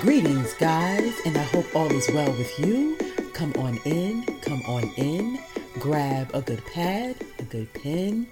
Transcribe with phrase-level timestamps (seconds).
[0.00, 2.96] Greetings, guys, and I hope all is well with you.
[3.34, 5.38] Come on in, come on in.
[5.78, 8.26] Grab a good pad, a good pen,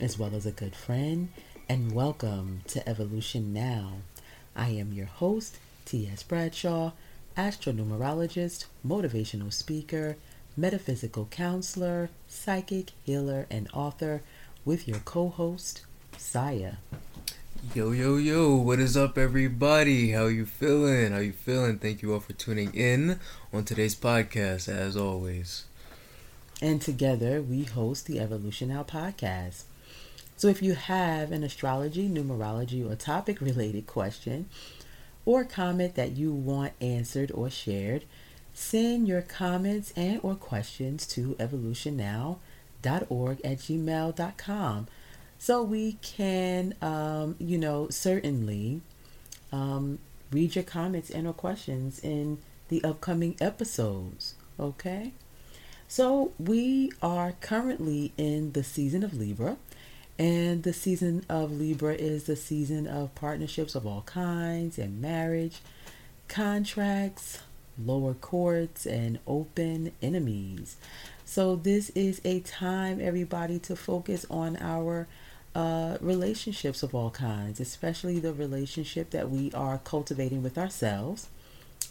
[0.00, 1.30] as well as a good friend,
[1.66, 3.92] and welcome to Evolution Now.
[4.54, 5.56] I am your host,
[5.86, 6.22] T.S.
[6.22, 6.92] Bradshaw,
[7.38, 10.18] astronumerologist, motivational speaker,
[10.58, 14.20] metaphysical counselor, psychic, healer, and author,
[14.66, 15.86] with your co host,
[16.18, 16.74] Saya.
[17.72, 20.10] Yo, yo, yo, what is up, everybody?
[20.10, 21.12] How you feeling?
[21.12, 21.78] How you feeling?
[21.78, 23.18] Thank you all for tuning in
[23.52, 25.64] on today's podcast, as always.
[26.60, 29.64] And together we host the Evolution Now podcast.
[30.36, 34.48] So if you have an astrology, numerology, or topic related question
[35.24, 38.04] or comment that you want answered or shared,
[38.52, 44.86] send your comments and or questions to evolutionnow.org at gmail.com
[45.44, 48.80] so we can um, you know certainly
[49.52, 49.98] um,
[50.32, 55.12] read your comments and or questions in the upcoming episodes okay?
[55.86, 59.58] So we are currently in the season of libra
[60.18, 65.60] and the season of libra is the season of partnerships of all kinds and marriage
[66.26, 67.40] contracts
[67.84, 70.76] lower courts and open enemies.
[71.26, 75.06] So this is a time everybody to focus on our
[75.54, 81.28] uh, relationships of all kinds, especially the relationship that we are cultivating with ourselves,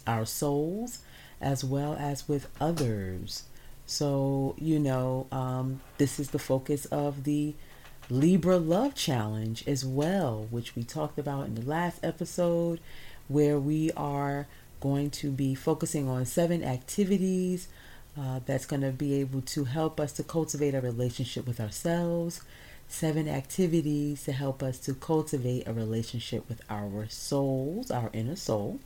[0.06, 0.98] our souls,
[1.40, 3.44] as well as with others.
[3.86, 7.54] So, you know, um, this is the focus of the
[8.10, 12.80] Libra Love Challenge as well, which we talked about in the last episode,
[13.28, 14.46] where we are
[14.80, 17.68] going to be focusing on seven activities
[18.18, 22.42] uh, that's going to be able to help us to cultivate a relationship with ourselves
[22.94, 28.78] seven activities to help us to cultivate a relationship with our souls, our inner soul,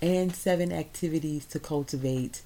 [0.00, 2.40] and seven activities to cultivate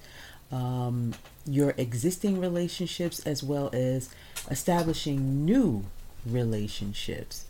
[0.50, 1.14] um,
[1.46, 4.10] your existing relationships as well as
[4.50, 5.84] establishing new
[6.26, 7.46] relationships.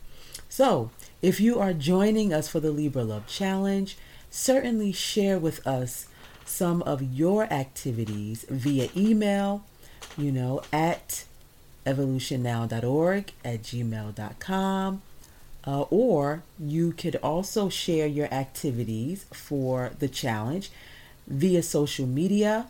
[0.50, 0.90] So,
[1.22, 3.96] if you are joining us for the Libra Love Challenge,
[4.30, 6.08] certainly share with us
[6.44, 9.64] some of your activities via email,
[10.18, 11.24] you know, at
[11.86, 15.02] evolutionnow.org at gmail.com.
[15.66, 20.70] Uh, or you could also share your activities for the challenge
[21.26, 22.66] via social media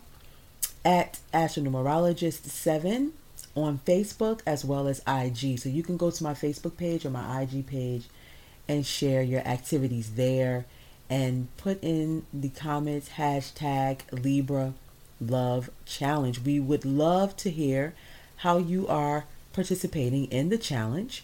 [0.83, 3.11] at astronumerologist7
[3.55, 5.59] on Facebook as well as IG.
[5.59, 8.05] So you can go to my Facebook page or my IG page
[8.67, 10.65] and share your activities there
[11.09, 14.73] and put in the comments hashtag Libra
[15.19, 16.39] Love Challenge.
[16.39, 17.93] We would love to hear
[18.41, 21.23] how you are participating in the challenge.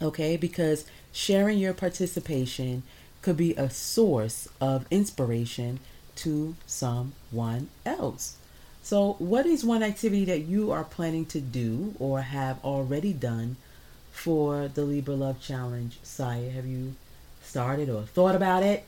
[0.00, 2.82] Okay, because sharing your participation
[3.22, 5.80] could be a source of inspiration
[6.14, 8.36] to someone else.
[8.82, 13.56] So, what is one activity that you are planning to do or have already done
[14.12, 15.98] for the Libra Love Challenge?
[16.04, 16.94] Saya, have you
[17.42, 18.84] started or thought about it?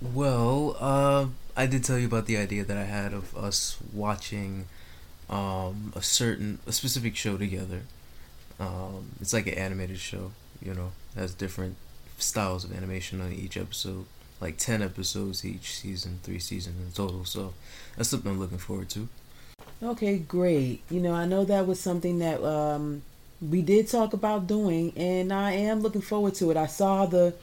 [0.00, 1.26] Well, uh,
[1.56, 4.66] I did tell you about the idea that I had of us watching
[5.30, 7.82] um, a certain a specific show together.
[8.58, 11.76] Um, it's like an animated show, you know, has different
[12.18, 14.04] styles of animation on each episode,
[14.40, 17.24] like ten episodes each season, three seasons in total.
[17.24, 17.54] So
[17.96, 19.08] that's something I'm looking forward to.
[19.82, 20.82] Okay, great.
[20.90, 23.00] You know, I know that was something that um,
[23.40, 26.56] we did talk about doing, and I am looking forward to it.
[26.56, 27.34] I saw the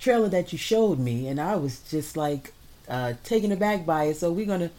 [0.00, 2.52] trailer that you showed me, and I was just like
[2.88, 4.16] uh, taken aback by it.
[4.16, 4.70] So we're gonna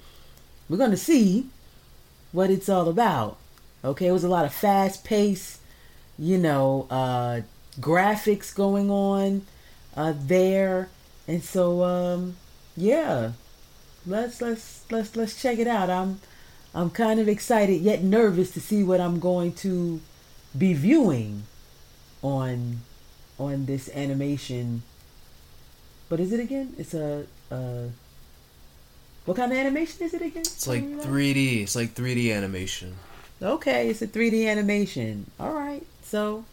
[0.68, 1.48] we're gonna see
[2.32, 3.38] what it's all about.
[3.84, 5.60] Okay, it was a lot of fast pace,
[6.18, 7.42] you know, uh,
[7.80, 9.46] graphics going on
[9.96, 10.90] uh, there,
[11.28, 12.36] and so um,
[12.76, 13.32] yeah,
[14.06, 15.90] let's let's let's let's check it out.
[15.90, 16.20] I'm
[16.74, 20.02] I'm kind of excited yet nervous to see what I'm going to
[20.58, 21.44] be viewing
[22.22, 22.82] on
[23.40, 24.84] on this animation.
[26.10, 26.74] But is it again?
[26.78, 27.90] It's a, a
[29.28, 30.40] what kind of animation is it again?
[30.40, 31.64] It's like 3D.
[31.64, 32.96] It's like 3D animation.
[33.42, 35.30] Okay, it's a 3D animation.
[35.38, 35.86] All right.
[36.02, 36.46] So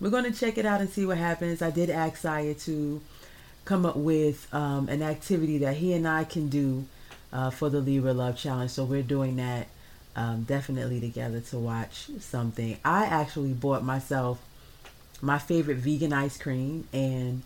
[0.00, 1.62] we're going to check it out and see what happens.
[1.62, 3.00] I did ask Saya to
[3.64, 6.84] come up with um, an activity that he and I can do
[7.32, 8.72] uh, for the Libra Love Challenge.
[8.72, 9.68] So we're doing that
[10.16, 12.76] um, definitely together to watch something.
[12.84, 14.44] I actually bought myself
[15.22, 17.44] my favorite vegan ice cream and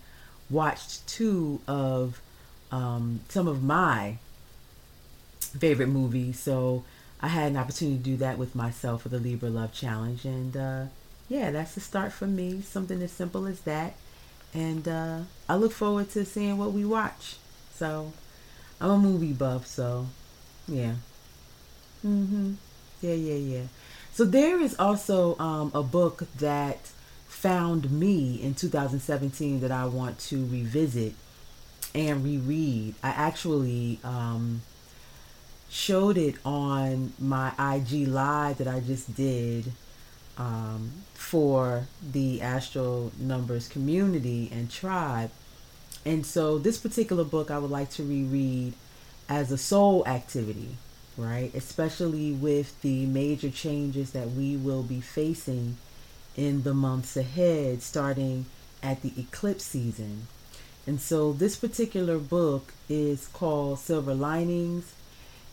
[0.49, 2.23] watched two of
[2.73, 4.17] um, some of my
[5.59, 6.33] favorite movie.
[6.33, 6.85] So
[7.21, 10.25] I had an opportunity to do that with myself for the Libra Love Challenge.
[10.25, 10.85] And uh,
[11.29, 12.63] yeah, that's the start for me.
[12.63, 13.95] Something as simple as that.
[14.55, 17.37] and uh, I look forward to seeing what we watch.
[17.75, 18.13] So
[18.81, 20.07] I'm a movie buff, so
[20.67, 20.95] yeah.
[22.05, 22.55] Mm-hmm.
[23.01, 23.63] Yeah, yeah, yeah.
[24.13, 26.91] So there is also um, a book that
[27.29, 31.15] found me in 2017 that I want to revisit
[31.95, 32.95] and reread.
[33.03, 34.63] I actually um,
[35.71, 39.73] showed it on my IG live that I just did
[40.39, 45.31] um, for the Astro Numbers community and tribe.
[46.05, 48.75] And so this particular book I would like to reread
[49.29, 50.77] as a soul activity,
[51.17, 51.55] right?
[51.55, 55.77] Especially with the major changes that we will be facing
[56.37, 58.47] in the months ahead, starting
[58.83, 60.29] at the eclipse season.
[60.87, 64.95] And so this particular book is called Silver Linings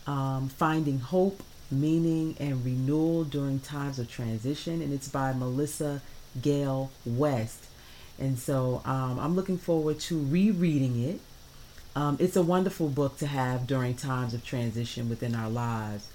[0.06, 4.80] um, Finding Hope, Meaning, and Renewal During Times of Transition.
[4.82, 6.02] And it's by Melissa
[6.40, 7.66] Gayle West.
[8.18, 11.20] And so um, I'm looking forward to rereading it.
[11.94, 16.08] Um, it's a wonderful book to have during times of transition within our lives.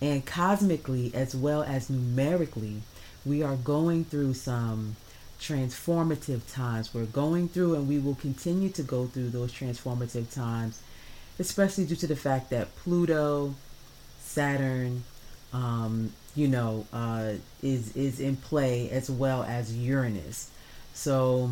[0.00, 2.82] And cosmically, as well as numerically,
[3.24, 4.96] we are going through some
[5.40, 6.94] transformative times.
[6.94, 10.80] We're going through and we will continue to go through those transformative times,
[11.38, 13.54] especially due to the fact that Pluto,
[14.20, 15.04] Saturn,
[15.52, 20.50] um, you know, uh, is is in play as well as Uranus.
[20.92, 21.50] So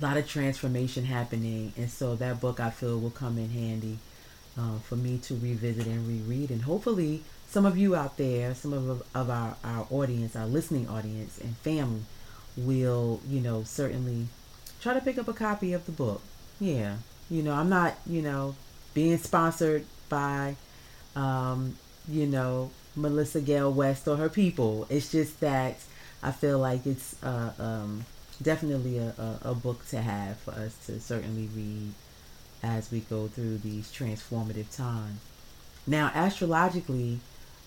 [0.00, 3.98] a lot of transformation happening, and so that book I feel will come in handy
[4.58, 8.72] uh, for me to revisit and reread, and hopefully some of you out there, some
[8.72, 12.00] of, of our, our audience, our listening audience and family
[12.56, 14.28] will, you know, certainly
[14.80, 16.22] try to pick up a copy of the book.
[16.58, 16.96] Yeah.
[17.32, 18.54] You know, I'm not, you know,
[18.92, 20.56] being sponsored by,
[21.16, 24.86] um, you know, Melissa Gayle West or her people.
[24.90, 25.76] It's just that
[26.22, 28.04] I feel like it's uh, um,
[28.42, 31.92] definitely a, a, a book to have for us to certainly read
[32.62, 35.18] as we go through these transformative times.
[35.86, 37.20] Now, astrologically,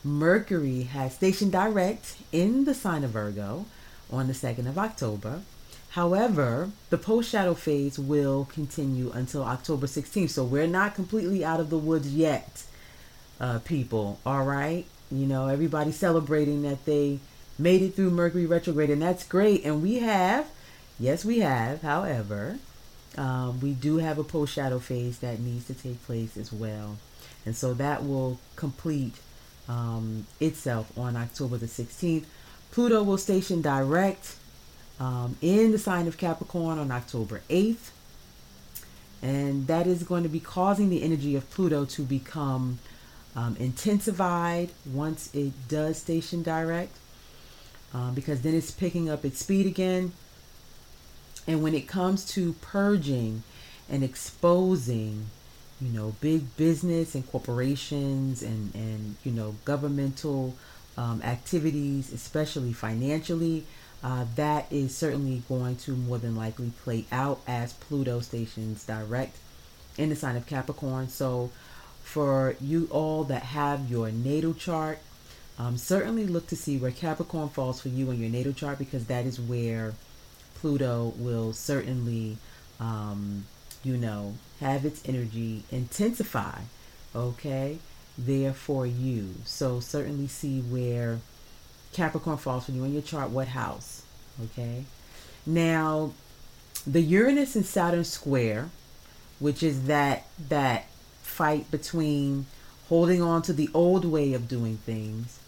[0.03, 3.65] Mercury has station direct in the sign of Virgo
[4.11, 5.41] on the 2nd of October.
[5.95, 10.31] However, the post shadow phase will continue until October 16th.
[10.31, 12.63] So we're not completely out of the woods yet,
[13.39, 14.19] uh, people.
[14.25, 14.85] All right.
[15.09, 17.19] You know, everybody celebrating that they
[17.57, 19.63] made it through Mercury retrograde, and that's great.
[19.63, 20.49] And we have,
[20.99, 21.81] yes, we have.
[21.81, 22.59] However,
[23.17, 26.97] um, we do have a post shadow phase that needs to take place as well.
[27.45, 29.15] And so that will complete
[29.69, 32.25] um, itself on October the 16th.
[32.71, 34.35] Pluto will station direct
[34.99, 37.89] um, in the sign of Capricorn on October 8th.
[39.21, 42.79] And that is going to be causing the energy of Pluto to become
[43.35, 46.95] um, intensified once it does station direct,
[47.93, 50.13] um, because then it's picking up its speed again.
[51.47, 53.43] And when it comes to purging
[53.89, 55.27] and exposing
[55.81, 60.55] you know, big business and corporations and, and you know, governmental
[60.97, 63.65] um, activities, especially financially,
[64.03, 69.37] uh, that is certainly going to more than likely play out as Pluto stations direct
[69.97, 71.09] in the sign of Capricorn.
[71.09, 71.51] So,
[72.03, 74.99] for you all that have your natal chart,
[75.57, 79.05] um, certainly look to see where Capricorn falls for you in your natal chart because
[79.05, 79.93] that is where
[80.55, 82.37] Pluto will certainly
[82.79, 83.45] um,
[83.85, 86.59] you know, have its energy intensify,
[87.15, 87.77] okay,
[88.17, 89.35] there for you.
[89.45, 91.19] So certainly see where
[91.95, 94.03] Capricorn falls for you in your chart, what house,
[94.43, 94.83] okay.
[95.45, 96.11] Now,
[96.85, 98.69] the Uranus and Saturn square,
[99.39, 100.87] which is that that
[101.21, 102.45] fight between
[102.89, 105.39] holding on to the old way of doing things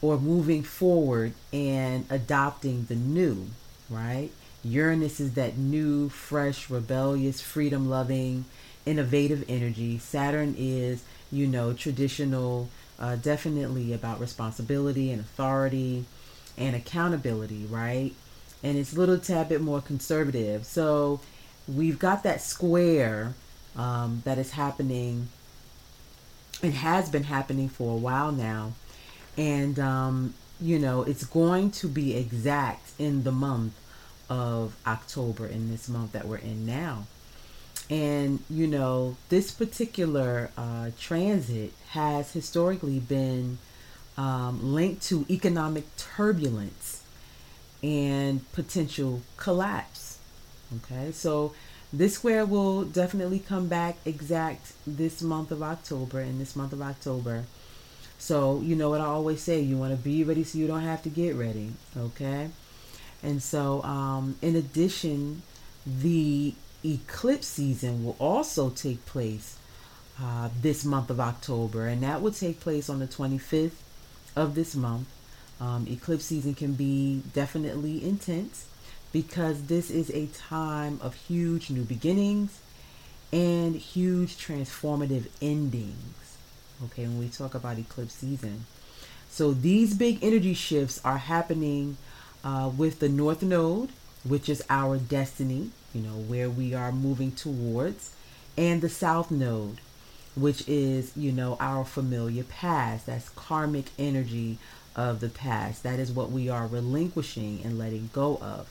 [0.00, 3.48] or moving forward and adopting the new,
[3.90, 4.30] right?
[4.62, 8.44] Uranus is that new, fresh, rebellious, freedom loving,
[8.86, 9.98] innovative energy.
[9.98, 12.68] Saturn is, you know, traditional,
[13.00, 16.04] uh, definitely about responsibility and authority
[16.58, 18.12] and accountability, right?
[18.62, 20.66] And it's a little tad bit more conservative.
[20.66, 21.20] So
[21.66, 23.34] we've got that square
[23.76, 25.28] um, that is happening.
[26.62, 28.72] It has been happening for a while now.
[29.38, 33.72] And, um, you know, it's going to be exact in the month
[34.28, 37.06] of October in this month that we're in now.
[37.90, 43.58] And, you know, this particular uh, transit has historically been
[44.16, 47.02] um, linked to economic turbulence
[47.82, 50.18] and potential collapse.
[50.76, 51.52] Okay, so
[51.92, 56.80] this square will definitely come back exact this month of October, in this month of
[56.80, 57.44] October.
[58.18, 60.82] So, you know what I always say you want to be ready so you don't
[60.82, 61.72] have to get ready.
[61.96, 62.50] Okay.
[63.22, 65.42] And so, um, in addition
[65.86, 69.58] the eclipse season will also take place
[70.20, 73.72] uh, this month of October, and that will take place on the 25th
[74.36, 75.08] of this month.
[75.60, 78.66] Um, eclipse season can be definitely intense
[79.12, 82.60] because this is a time of huge new beginnings
[83.32, 86.36] and huge transformative endings.
[86.84, 88.64] Okay, when we talk about eclipse season.
[89.28, 91.96] So these big energy shifts are happening
[92.42, 93.90] uh, with the North Node,
[94.24, 98.10] which is our destiny, you know, where we are moving towards,
[98.56, 99.78] and the South Node,
[100.36, 103.06] which is, you know, our familiar past.
[103.06, 104.58] That's karmic energy
[104.94, 105.82] of the past.
[105.82, 108.68] That is what we are relinquishing and letting go of.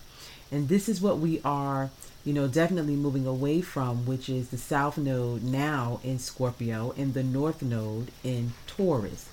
[0.51, 1.89] And this is what we are,
[2.25, 7.13] you know, definitely moving away from, which is the South Node now in Scorpio and
[7.13, 9.29] the North Node in Taurus.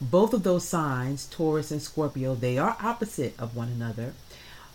[0.00, 4.12] Both of those signs, Taurus and Scorpio, they are opposite of one another.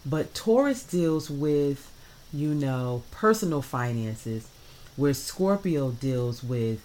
[0.10, 1.92] But Taurus deals with,
[2.34, 4.48] you know, personal finances,
[4.96, 6.82] where Scorpio deals with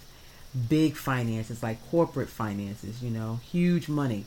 [0.68, 4.26] big finances, like corporate finances, you know, huge money.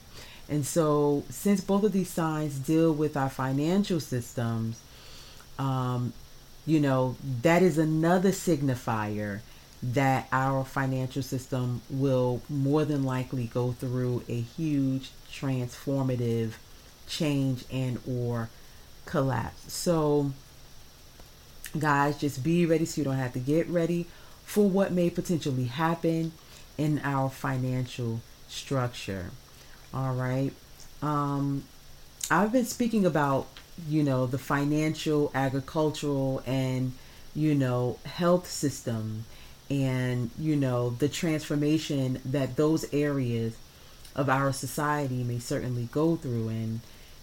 [0.50, 4.82] And so, since both of these signs deal with our financial systems,
[5.60, 6.14] um,
[6.66, 9.42] you know, that is another signifier
[9.84, 16.54] that our financial system will more than likely go through a huge transformative
[17.08, 18.50] change and or
[19.08, 19.74] collapse.
[19.74, 20.32] So
[21.80, 24.06] guys, just be ready so you don't have to get ready
[24.46, 26.32] for what may potentially happen
[26.78, 29.32] in our financial structure.
[29.94, 30.52] All right.
[31.02, 31.64] Um,
[32.30, 33.48] I've been speaking about,
[33.88, 36.94] you know, the financial, agricultural, and,
[37.36, 39.26] you know, health system
[39.70, 43.58] and, you know, the transformation that those areas
[44.16, 46.50] of our society may certainly go through.
[46.50, 46.80] And,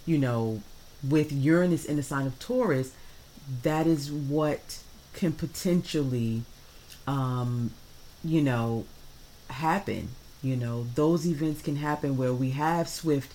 [0.07, 0.63] you know,
[1.09, 2.93] with Uranus in the sign of Taurus,
[3.63, 4.79] that is what
[5.13, 6.43] can potentially,
[7.07, 7.71] um,
[8.23, 8.85] you know,
[9.51, 10.09] happen
[10.45, 13.33] you know, those events can happen where we have swift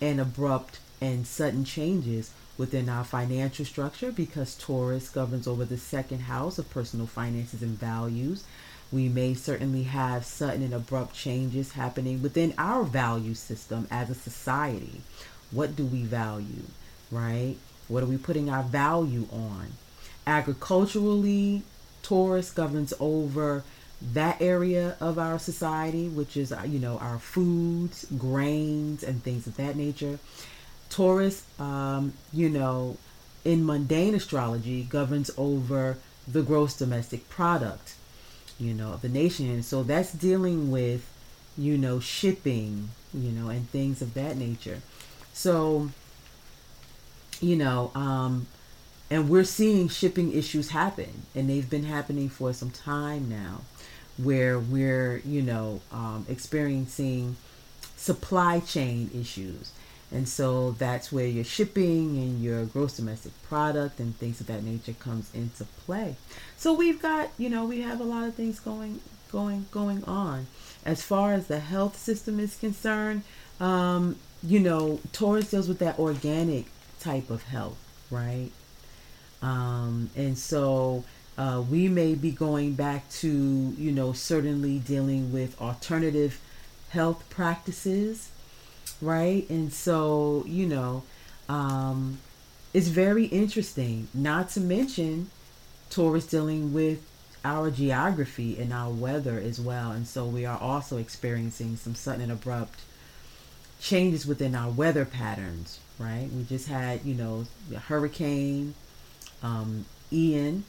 [0.00, 6.20] and abrupt and sudden changes within our financial structure because Taurus governs over the second
[6.20, 8.44] house of personal finances and values.
[8.92, 14.14] We may certainly have sudden and abrupt changes happening within our value system as a
[14.14, 15.00] society.
[15.50, 16.62] What do we value,
[17.12, 17.56] right?
[17.86, 19.74] What are we putting our value on?
[20.26, 21.62] Agriculturally,
[22.02, 23.62] Taurus governs over
[24.12, 29.46] that area of our society, which is, uh, you know, our foods, grains, and things
[29.46, 30.18] of that nature.
[30.90, 32.96] Taurus, um, you know,
[33.44, 37.94] in mundane astrology, governs over the gross domestic product,
[38.58, 39.50] you know, of the nation.
[39.50, 41.08] And so that's dealing with,
[41.56, 44.80] you know, shipping, you know, and things of that nature.
[45.32, 45.90] So,
[47.42, 48.46] you know, um,
[49.10, 53.60] and we're seeing shipping issues happen, and they've been happening for some time now
[54.16, 57.36] where we're, you know, um, experiencing
[57.96, 59.72] supply chain issues.
[60.10, 64.62] And so that's where your shipping and your gross domestic product and things of that
[64.62, 66.16] nature comes into play.
[66.58, 70.46] So we've got, you know, we have a lot of things going going going on.
[70.84, 73.22] As far as the health system is concerned,
[73.58, 76.66] um, you know, Taurus deals with that organic
[77.02, 77.78] type of health,
[78.10, 78.50] right?
[79.42, 81.04] Um, and so
[81.36, 86.40] uh, we may be going back to, you know, certainly dealing with alternative
[86.90, 88.30] health practices,
[89.00, 89.48] right?
[89.50, 91.02] And so, you know,
[91.48, 92.18] um,
[92.72, 94.08] it's very interesting.
[94.14, 95.30] Not to mention,
[95.90, 97.04] Taurus dealing with
[97.44, 99.90] our geography and our weather as well.
[99.90, 102.80] And so we are also experiencing some sudden and abrupt
[103.82, 106.28] changes within our weather patterns, right?
[106.32, 108.74] We just had, you know, the hurricane,
[109.42, 110.64] um, Ian,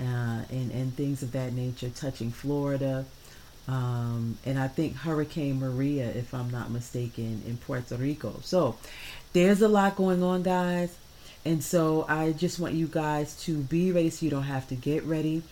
[0.00, 3.04] uh, and, and things of that nature touching Florida.
[3.68, 8.40] Um, and I think Hurricane Maria, if I'm not mistaken, in Puerto Rico.
[8.42, 8.76] So
[9.34, 10.96] there's a lot going on, guys.
[11.44, 14.74] And so I just want you guys to be ready so you don't have to
[14.74, 15.42] get ready.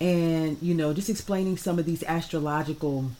[0.00, 3.10] And, you know, just explaining some of these astrological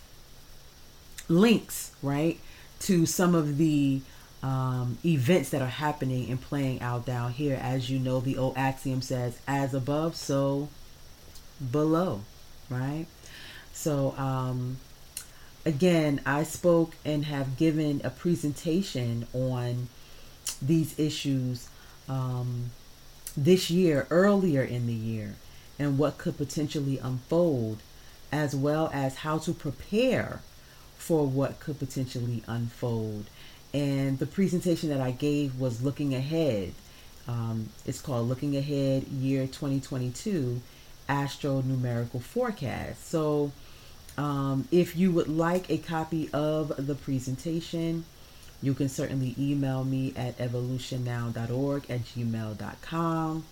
[1.28, 2.40] links, right,
[2.80, 4.00] to some of the
[4.42, 7.58] um, events that are happening and playing out down here.
[7.60, 10.68] As you know, the old axiom says, as above, so
[11.70, 12.22] below,
[12.70, 13.06] right?
[13.72, 14.78] So, um,
[15.64, 19.88] again, I spoke and have given a presentation on
[20.62, 21.68] these issues
[22.08, 22.70] um,
[23.36, 25.34] this year, earlier in the year,
[25.78, 27.78] and what could potentially unfold,
[28.32, 30.42] as well as how to prepare
[31.08, 33.24] for what could potentially unfold
[33.74, 36.74] and the presentation that I gave was looking ahead
[37.28, 40.62] Um, it's called Looking Ahead Year 2022
[41.08, 43.06] Astro Numerical Forecast.
[43.06, 43.52] So,
[44.16, 48.04] um, if you would like a copy of the presentation,
[48.62, 53.44] you can certainly email me at evolutionnow.org at gmail.com.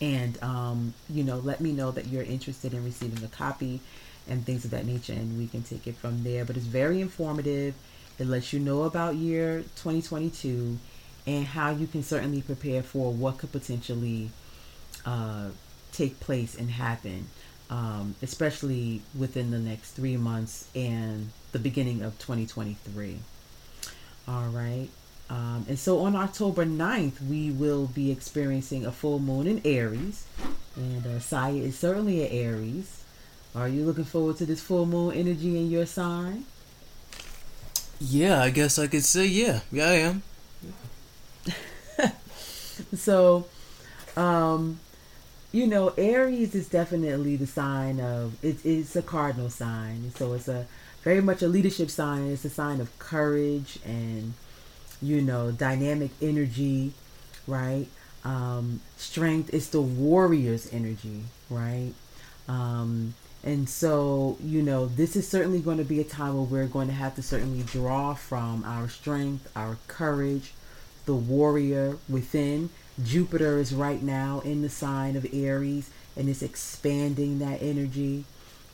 [0.00, 3.80] And, um, you know, let me know that you're interested in receiving a copy
[4.28, 6.44] and things of that nature, and we can take it from there.
[6.44, 7.74] But it's very informative.
[8.18, 10.78] It lets you know about year 2022
[11.26, 14.30] and how you can certainly prepare for what could potentially
[15.06, 15.48] uh,
[15.92, 17.26] take place and happen
[17.72, 23.18] um, especially within the next three months and the beginning of 2023.
[24.28, 24.88] All right.
[25.30, 30.26] Um, and so on October 9th, we will be experiencing a full moon in Aries.
[30.76, 33.01] And uh, Saya is certainly an Aries.
[33.54, 36.46] Are you looking forward to this full moon energy in your sign?
[38.00, 39.60] Yeah, I guess I could say yeah.
[39.70, 40.22] Yeah, I am.
[42.94, 43.46] so,
[44.16, 44.80] um,
[45.52, 50.12] you know, Aries is definitely the sign of it, it's a cardinal sign.
[50.16, 50.66] So it's a
[51.02, 52.30] very much a leadership sign.
[52.30, 54.32] It's a sign of courage and
[55.02, 56.92] you know dynamic energy,
[57.46, 57.86] right?
[58.24, 59.52] Um, strength.
[59.52, 61.92] It's the warrior's energy, right?
[62.48, 66.66] Um, and so you know this is certainly going to be a time where we're
[66.66, 70.52] going to have to certainly draw from our strength, our courage,
[71.06, 72.70] the warrior within
[73.02, 78.24] Jupiter is right now in the sign of Aries and it's expanding that energy,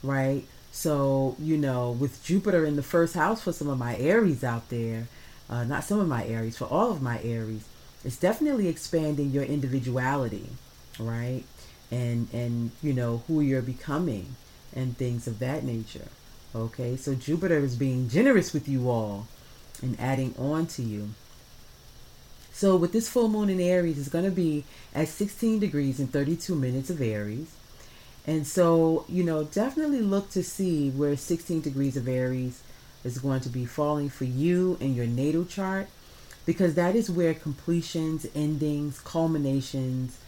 [0.03, 0.45] right?
[0.73, 4.69] So, you know, with Jupiter in the first house for some of my Aries out
[4.69, 5.09] there,
[5.49, 7.65] uh, not some of my Aries, for all of my Aries,
[8.05, 10.51] it's definitely expanding your individuality,
[10.99, 11.45] right?
[11.91, 14.37] And and you know who you're becoming
[14.79, 16.09] and things of that nature.
[16.55, 19.27] Okay, so Jupiter is being generous with you all
[19.83, 21.11] and adding on to you.
[22.53, 26.13] So with this full moon in Aries, it's going to be at 16 degrees and
[26.13, 27.55] 32 minutes of Aries.
[28.27, 32.62] And so, you know, definitely look to see where 16 degrees of Aries
[33.05, 35.88] is going to be falling for you in your natal chart
[36.47, 40.19] because that is where completions, endings, culminations,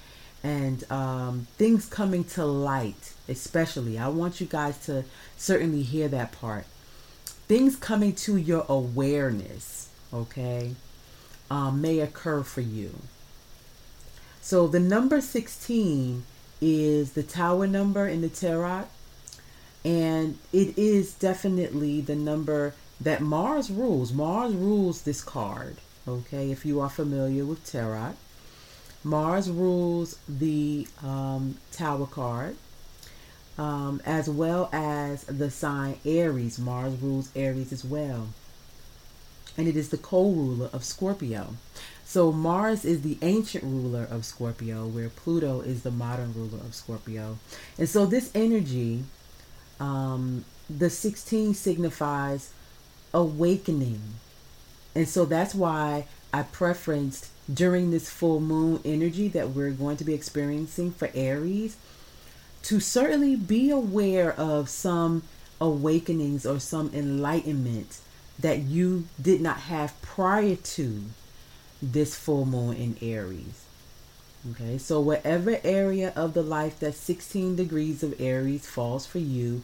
[0.42, 3.98] and um, things coming to light, especially.
[3.98, 5.05] I want you guys to
[5.37, 6.64] certainly hear that part.
[7.48, 10.74] Things coming to your awareness, okay?
[11.50, 12.94] um, may occur for you.
[14.40, 16.24] So the number 16
[16.61, 18.85] is the tower number in the tarot,
[19.85, 24.12] and it is definitely the number that Mars rules.
[24.12, 28.14] Mars rules this card, okay, if you are familiar with tarot.
[29.03, 32.57] Mars rules the um, tower card.
[33.59, 36.59] Um, as well as the sign Aries.
[36.59, 38.29] Mars rules Aries as well
[39.57, 41.55] and it is the co-ruler of Scorpio.
[42.05, 46.75] So Mars is the ancient ruler of Scorpio, where Pluto is the modern ruler of
[46.75, 47.39] Scorpio.
[47.79, 49.05] And so this energy,
[49.79, 52.53] um, the 16 signifies
[53.13, 54.01] awakening.
[54.95, 60.05] And so that's why I preferenced during this full moon energy that we're going to
[60.05, 61.77] be experiencing for Aries
[62.63, 65.23] to certainly be aware of some
[65.61, 67.99] awakenings or some enlightenment
[68.39, 71.03] that you did not have prior to
[71.83, 73.65] this full moon in Aries.
[74.53, 79.63] Okay, so whatever area of the life that 16 degrees of Aries falls for you,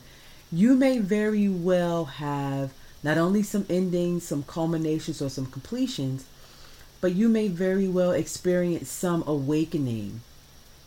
[0.52, 2.72] you may very well have
[3.02, 6.26] not only some endings, some culminations, or some completions,
[7.06, 10.22] but you may very well experience some awakening,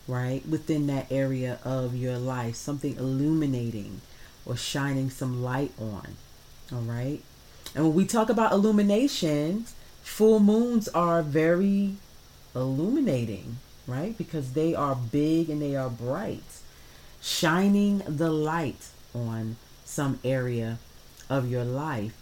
[0.05, 4.01] right, within that area of your life, something illuminating
[4.45, 6.17] or shining some light on.
[6.73, 7.21] All right.
[7.73, 9.63] And when we talk about illumination,
[10.03, 11.95] full moons are very
[12.53, 14.17] illuminating, right?
[14.17, 16.43] Because they are big and they are bright,
[17.21, 19.55] shining the light on
[19.85, 20.79] some area
[21.29, 22.17] of your life.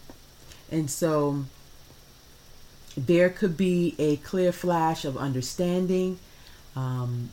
[0.69, 1.45] And so
[2.97, 6.19] there could be a clear flash of understanding
[6.75, 7.29] um,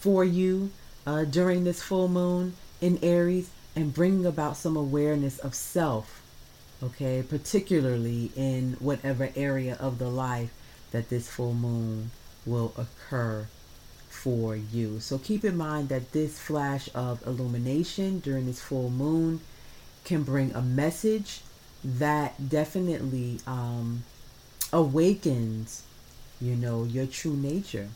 [0.00, 0.70] for you
[1.06, 6.20] uh, during this full moon in Aries and bringing about some awareness of self
[6.84, 10.50] okay, particularly in whatever area of the life
[10.90, 12.10] that this full moon
[12.44, 13.46] will occur
[14.08, 15.00] for you.
[15.00, 19.40] So keep in mind that this flash of illumination during this full moon
[20.04, 21.40] can bring a message
[21.82, 24.04] that definitely um,
[24.74, 25.82] awakens,
[26.38, 27.88] you know, your true nature.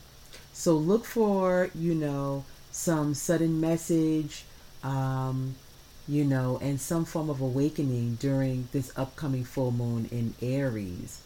[0.53, 4.45] So look for, you know, some sudden message,
[4.83, 5.53] um,
[6.07, 11.21] you know, and some form of awakening during this upcoming full moon in Aries.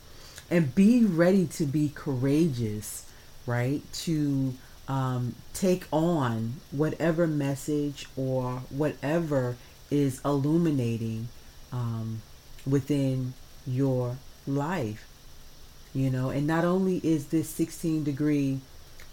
[0.51, 3.05] And be ready to be courageous
[3.45, 3.81] right?
[3.93, 4.53] To
[4.87, 9.55] um, take on whatever message or whatever
[9.89, 11.27] is illuminating
[11.71, 12.21] um,
[12.65, 13.33] within
[13.65, 15.07] your life.
[15.93, 18.59] You know, and not only is this 16 degree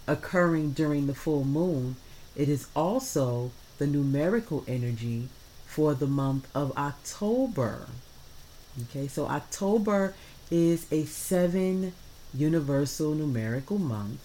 [0.07, 1.95] occurring during the full moon,
[2.35, 5.27] it is also the numerical energy
[5.65, 7.87] for the month of October.
[8.83, 10.13] Okay, so October
[10.49, 11.93] is a seven
[12.33, 14.19] universal numerical month.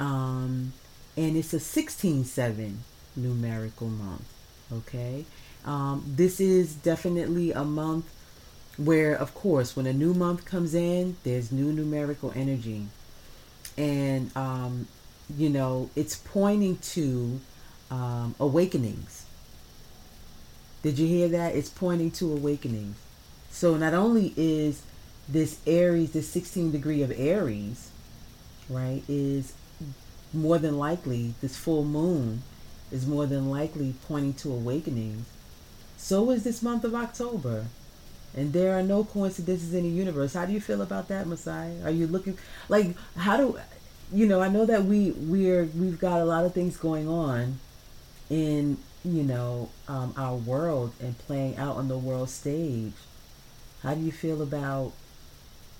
[0.00, 0.72] Um,
[1.16, 2.82] and it's a 16 7
[3.16, 4.24] numerical month.
[4.72, 5.24] Okay,
[5.64, 8.06] um, this is definitely a month
[8.76, 12.86] where, of course, when a new month comes in, there's new numerical energy.
[13.76, 14.88] And, um,
[15.36, 17.40] you know, it's pointing to
[17.90, 19.26] um, awakenings.
[20.82, 21.54] Did you hear that?
[21.54, 22.96] It's pointing to awakenings.
[23.50, 24.82] So not only is
[25.28, 27.90] this Aries, this 16 degree of Aries,
[28.68, 29.52] right, is
[30.32, 32.42] more than likely, this full moon
[32.90, 35.26] is more than likely pointing to awakenings.
[35.96, 37.66] So is this month of October.
[38.34, 40.34] And there are no coincidences in the universe.
[40.34, 41.82] How do you feel about that, Messiah?
[41.84, 43.58] Are you looking like how do
[44.12, 47.58] you know, I know that we we're we've got a lot of things going on
[48.28, 52.92] in, you know, um, our world and playing out on the world stage.
[53.82, 54.92] How do you feel about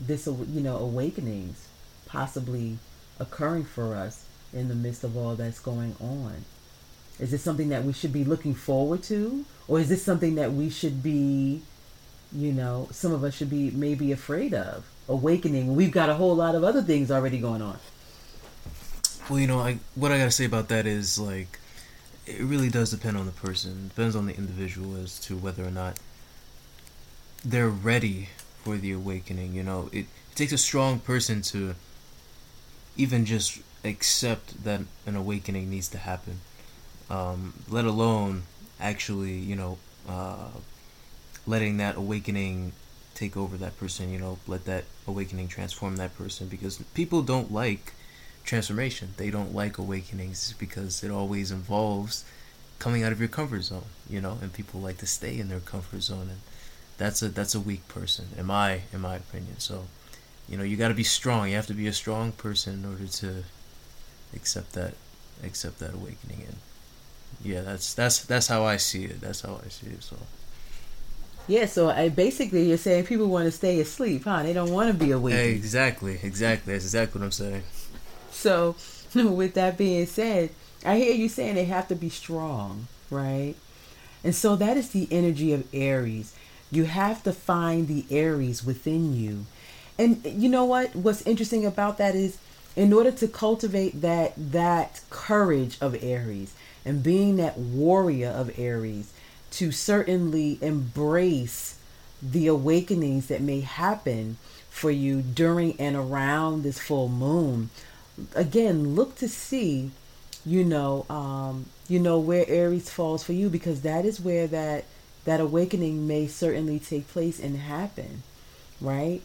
[0.00, 1.68] this, you know, awakenings
[2.06, 2.78] possibly
[3.20, 6.44] occurring for us in the midst of all that's going on?
[7.18, 9.44] Is this something that we should be looking forward to?
[9.68, 11.62] Or is this something that we should be,
[12.34, 14.84] you know, some of us should be maybe afraid of?
[15.08, 15.74] Awakening.
[15.74, 17.78] We've got a whole lot of other things already going on.
[19.28, 21.58] Well, you know, I, what I gotta say about that is like,
[22.26, 23.88] it really does depend on the person.
[23.88, 25.98] Depends on the individual as to whether or not
[27.44, 28.28] they're ready
[28.62, 29.54] for the awakening.
[29.54, 31.74] You know, it, it takes a strong person to
[32.96, 36.40] even just accept that an awakening needs to happen,
[37.10, 38.44] um, let alone
[38.80, 40.48] actually, you know, uh,
[41.46, 42.72] letting that awakening
[43.14, 44.12] take over that person.
[44.12, 47.94] You know, let that awakening transform that person because people don't like
[48.44, 49.14] transformation.
[49.16, 52.24] They don't like awakenings because it always involves
[52.78, 53.84] coming out of your comfort zone.
[54.08, 56.40] You know, and people like to stay in their comfort zone and
[56.98, 59.84] that's a that's a weak person in my in my opinion so
[60.48, 62.84] you know you got to be strong you have to be a strong person in
[62.84, 63.42] order to
[64.34, 64.94] accept that
[65.42, 66.56] accept that awakening and
[67.42, 70.16] yeah that's that's that's how i see it that's how i see it so
[71.48, 74.42] yeah so I, basically you're saying people want to stay asleep huh?
[74.42, 75.34] They don't want to be awake.
[75.34, 77.62] Exactly exactly that's exactly what i'm saying.
[78.30, 78.76] So
[79.14, 80.50] with that being said
[80.84, 83.54] i hear you saying they have to be strong right?
[84.24, 86.34] And so that is the energy of aries.
[86.70, 89.44] You have to find the Aries within you.
[89.98, 90.96] And you know what?
[90.96, 92.38] What's interesting about that is
[92.74, 99.12] in order to cultivate that that courage of Aries and being that warrior of Aries
[99.52, 101.78] to certainly embrace
[102.22, 104.36] the awakenings that may happen
[104.70, 107.68] for you during and around this full moon
[108.34, 109.90] again look to see
[110.46, 114.84] you know um you know where aries falls for you because that is where that
[115.24, 118.22] that awakening may certainly take place and happen,
[118.80, 119.20] right?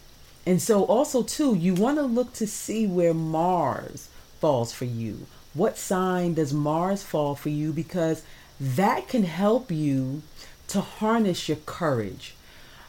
[0.46, 4.10] And so, also, too, you want to look to see where Mars
[4.40, 5.26] falls for you.
[5.54, 7.74] What sign does Mars fall for you?
[7.74, 8.24] Because
[8.60, 10.22] that can help you
[10.68, 12.36] to harness your courage.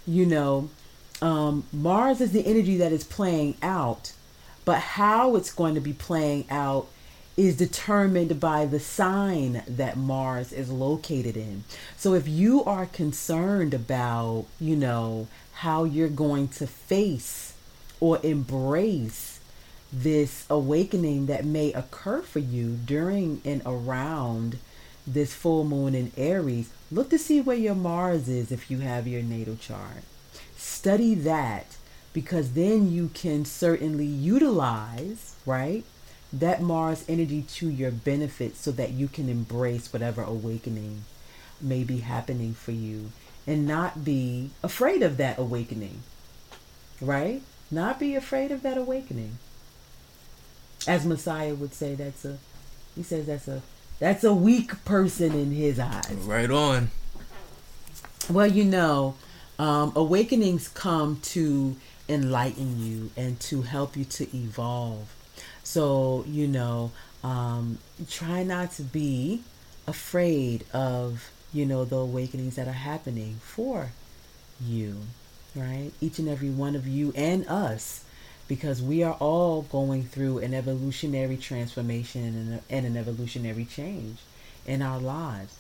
[0.07, 0.71] You know,
[1.21, 4.13] um, Mars is the energy that is playing out,
[4.65, 6.89] but how it's going to be playing out
[7.37, 11.63] is determined by the sign that Mars is located in.
[11.97, 17.55] So if you are concerned about, you know, how you're going to face
[18.01, 19.39] or embrace
[19.93, 24.59] this awakening that may occur for you during and around
[25.13, 29.07] this full moon in Aries, look to see where your Mars is if you have
[29.07, 30.05] your natal chart.
[30.57, 31.77] Study that
[32.13, 35.85] because then you can certainly utilize, right?
[36.33, 41.05] that Mars energy to your benefit so that you can embrace whatever awakening
[41.61, 43.11] may be happening for you
[43.47, 46.03] and not be afraid of that awakening.
[47.01, 47.43] Right?
[47.71, 49.39] Not be afraid of that awakening.
[50.87, 52.39] As Messiah would say, that's a
[52.95, 53.63] he says that's a
[53.99, 56.17] that's a weak person in his eyes.
[56.25, 56.91] Right on.
[58.31, 59.15] Well, you know,
[59.59, 61.77] um, awakenings come to
[62.09, 65.15] enlighten you and to help you to evolve
[65.69, 67.77] so, you know, um,
[68.09, 69.43] try not to be
[69.87, 73.91] afraid of, you know, the awakenings that are happening for
[74.65, 74.97] you,
[75.55, 75.91] right?
[76.01, 78.03] Each and every one of you and us
[78.49, 84.19] because we are all going through an evolutionary transformation and an, and an evolutionary change
[84.67, 85.59] in our lives.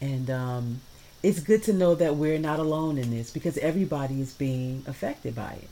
[0.00, 0.80] And um,
[1.22, 5.34] it's good to know that we're not alone in this because everybody is being affected
[5.34, 5.68] by it.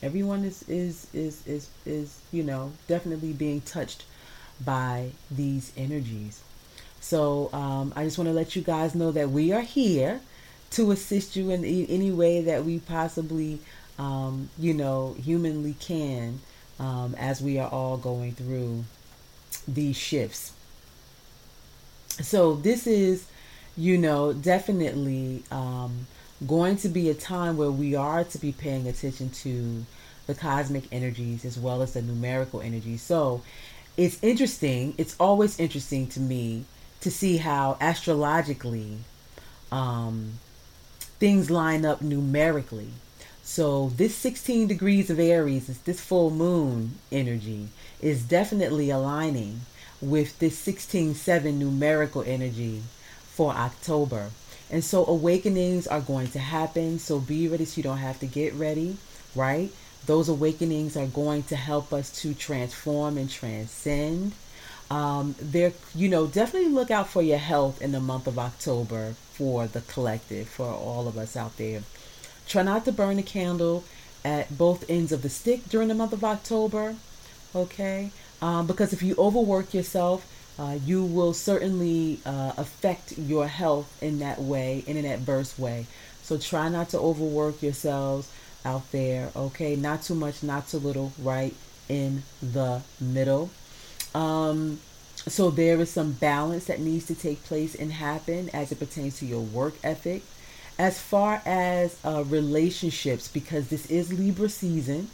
[0.00, 4.04] Everyone is is is is, is you know definitely being touched
[4.64, 6.40] by these energies.
[7.00, 10.20] So um, I just want to let you guys know that we are here
[10.70, 13.60] to assist you in any way that we possibly,
[13.98, 16.40] um, you know, humanly can
[16.78, 18.84] um, as we are all going through
[19.66, 20.52] these shifts.
[22.20, 23.26] So this is,
[23.76, 26.06] you know, definitely um,
[26.46, 29.84] going to be a time where we are to be paying attention to
[30.26, 33.02] the cosmic energies as well as the numerical energies.
[33.02, 33.42] So
[33.96, 34.94] it's interesting.
[34.98, 36.64] It's always interesting to me
[37.00, 38.98] to see how astrologically
[39.72, 40.34] um,
[41.18, 42.90] things line up numerically.
[43.50, 49.62] So this 16 degrees of Aries, is this full moon energy, is definitely aligning
[50.02, 52.82] with this 16-7 numerical energy
[53.22, 54.32] for October.
[54.70, 56.98] And so awakenings are going to happen.
[56.98, 58.98] So be ready so you don't have to get ready,
[59.34, 59.72] right?
[60.04, 64.32] Those awakenings are going to help us to transform and transcend.
[64.90, 69.14] Um, there, you know, definitely look out for your health in the month of October
[69.32, 71.82] for the collective, for all of us out there.
[72.48, 73.84] Try not to burn a candle
[74.24, 76.96] at both ends of the stick during the month of October,
[77.54, 78.10] okay?
[78.40, 80.26] Um, because if you overwork yourself,
[80.58, 85.86] uh, you will certainly uh, affect your health in that way, in an adverse way.
[86.22, 88.30] So try not to overwork yourselves
[88.64, 89.76] out there, okay?
[89.76, 91.54] Not too much, not too little, right
[91.88, 93.50] in the middle.
[94.14, 94.80] Um,
[95.26, 99.18] so there is some balance that needs to take place and happen as it pertains
[99.18, 100.22] to your work ethic.
[100.78, 105.10] As far as uh, relationships, because this is Libra season,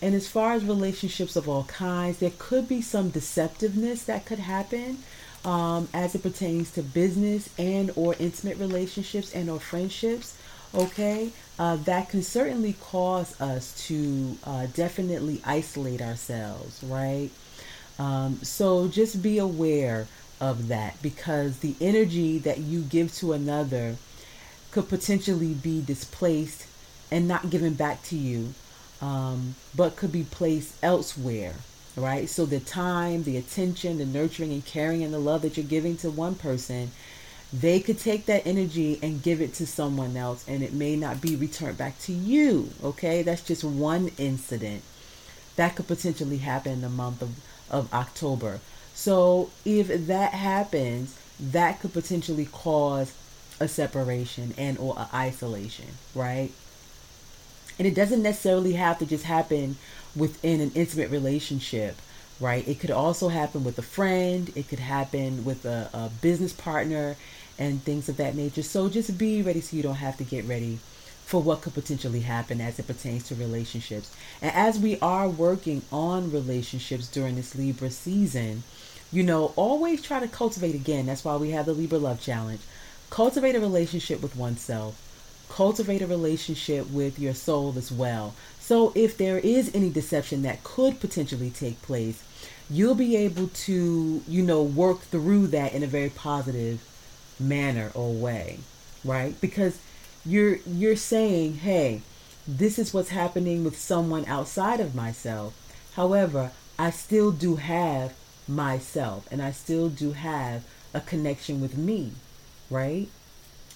[0.00, 4.38] and as far as relationships of all kinds, there could be some deceptiveness that could
[4.38, 4.98] happen
[5.44, 10.36] um, as it pertains to business and or intimate relationships and or friendships.
[10.74, 17.30] Okay, uh, that can certainly cause us to uh, definitely isolate ourselves, right?
[17.98, 20.06] Um, so just be aware
[20.40, 23.96] of that because the energy that you give to another
[24.70, 26.66] could potentially be displaced
[27.10, 28.54] and not given back to you,
[29.00, 31.54] um, but could be placed elsewhere,
[31.96, 32.28] right?
[32.28, 35.96] So the time, the attention, the nurturing and caring and the love that you're giving
[35.98, 36.92] to one person,
[37.52, 41.20] they could take that energy and give it to someone else and it may not
[41.20, 43.22] be returned back to you, okay?
[43.22, 44.82] That's just one incident
[45.56, 47.30] that could potentially happen in the month of
[47.70, 48.60] of October.
[48.94, 53.12] So if that happens, that could potentially cause
[53.60, 56.50] a separation and or a isolation, right?
[57.78, 59.76] And it doesn't necessarily have to just happen
[60.16, 61.96] within an intimate relationship,
[62.40, 62.66] right?
[62.66, 67.16] It could also happen with a friend, it could happen with a, a business partner
[67.58, 68.62] and things of that nature.
[68.62, 70.78] So just be ready so you don't have to get ready
[71.26, 74.14] for what could potentially happen as it pertains to relationships.
[74.42, 78.64] And as we are working on relationships during this Libra season,
[79.12, 81.06] you know, always try to cultivate again.
[81.06, 82.60] That's why we have the Libra Love Challenge.
[83.10, 84.96] Cultivate a relationship with oneself.
[85.48, 88.34] Cultivate a relationship with your soul as well.
[88.60, 92.22] So if there is any deception that could potentially take place,
[92.70, 96.80] you'll be able to, you know, work through that in a very positive
[97.40, 98.60] manner or way,
[99.04, 99.38] right?
[99.40, 99.78] Because
[100.24, 102.02] you're you're saying, "Hey,
[102.46, 105.54] this is what's happening with someone outside of myself."
[105.94, 108.14] However, I still do have
[108.46, 110.62] myself and I still do have
[110.94, 112.12] a connection with me,
[112.70, 113.08] right?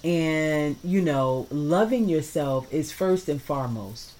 [0.03, 4.13] And you know, loving yourself is first and foremost.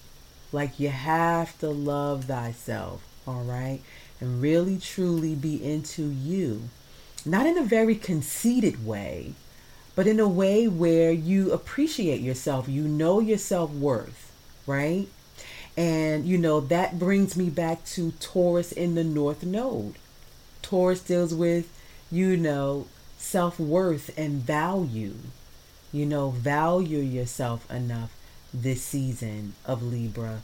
[0.52, 3.82] Like you have to love thyself, all right?
[4.20, 6.70] And really truly be into you.
[7.26, 9.34] Not in a very conceited way,
[9.96, 14.32] but in a way where you appreciate yourself, you know your self worth,
[14.68, 15.08] right?
[15.78, 19.96] And you know, that brings me back to Taurus in the North Node.
[20.62, 21.70] Taurus deals with,
[22.12, 22.88] you know,
[23.26, 25.16] self worth and value.
[25.92, 28.12] You know, value yourself enough
[28.54, 30.42] this season of Libra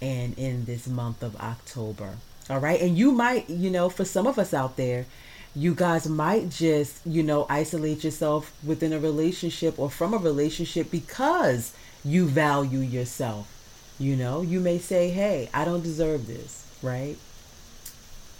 [0.00, 2.16] and in this month of October.
[2.50, 2.80] All right.
[2.80, 5.06] And you might, you know, for some of us out there,
[5.54, 10.90] you guys might just, you know, isolate yourself within a relationship or from a relationship
[10.90, 11.72] because
[12.04, 13.54] you value yourself.
[13.98, 17.16] You know, you may say, hey, I don't deserve this, right?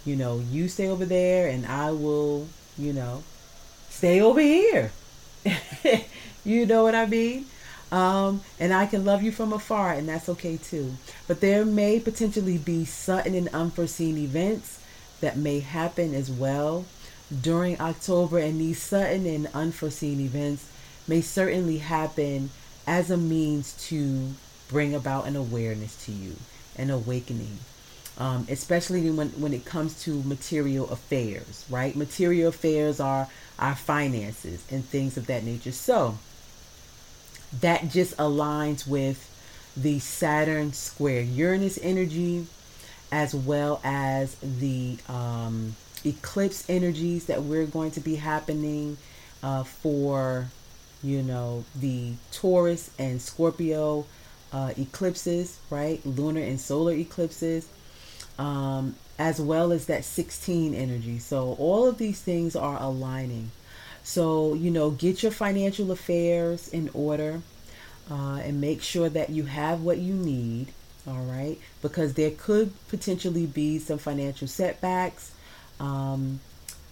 [0.05, 2.47] You know, you stay over there and I will,
[2.77, 3.23] you know,
[3.99, 4.93] stay over here.
[6.45, 7.45] you know what I mean?
[7.91, 10.93] Um, and I can love you from afar, and that's okay too.
[11.27, 14.79] But there may potentially be sudden and unforeseen events
[15.19, 16.85] that may happen as well
[17.41, 20.65] during October, and these sudden and unforeseen events
[21.05, 22.51] may certainly happen
[22.87, 24.29] as a means to
[24.69, 26.37] bring about an awareness to you,
[26.77, 27.59] an awakening.
[28.17, 31.95] Um, especially when, when it comes to material affairs, right?
[31.95, 35.71] Material affairs are our finances and things of that nature.
[35.71, 36.17] So,
[37.61, 39.25] that just aligns with
[39.75, 42.47] the Saturn square Uranus energy
[43.11, 48.97] as well as the um, eclipse energies that we're going to be happening
[49.41, 50.47] uh, for
[51.01, 54.05] you know the Taurus and Scorpio
[54.51, 57.67] uh, eclipses right lunar and solar eclipses
[58.37, 63.51] um, as well as that 16 energy so all of these things are aligning
[64.09, 67.41] so, you know, get your financial affairs in order
[68.09, 70.69] uh, and make sure that you have what you need.
[71.07, 71.59] All right.
[71.83, 75.31] Because there could potentially be some financial setbacks
[75.79, 76.39] um,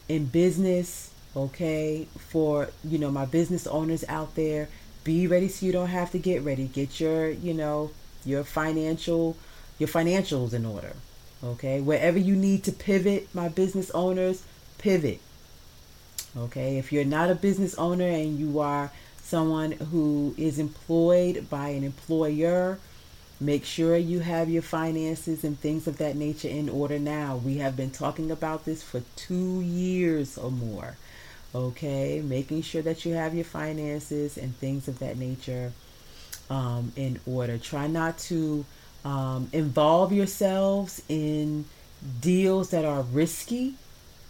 [0.07, 1.11] in business.
[1.35, 2.07] Okay.
[2.19, 4.69] For, you know, my business owners out there,
[5.03, 6.67] be ready so you don't have to get ready.
[6.67, 7.89] Get your, you know,
[8.25, 9.37] your financial,
[9.79, 10.93] your financials in order.
[11.43, 11.81] Okay.
[11.81, 14.43] Wherever you need to pivot, my business owners,
[14.77, 15.21] pivot
[16.37, 18.91] Okay, if you're not a business owner and you are
[19.23, 22.77] someone who is employed by an employer,
[23.39, 27.37] make sure you have your finances and things of that nature in order now.
[27.37, 30.97] We have been talking about this for two years or more.
[31.55, 35.71] Okay, making sure that you have your finances and things of that nature
[36.51, 37.57] um, in order.
[37.57, 38.63] Try not to
[39.07, 41.65] um, involve yourselves in
[42.21, 43.75] deals that are risky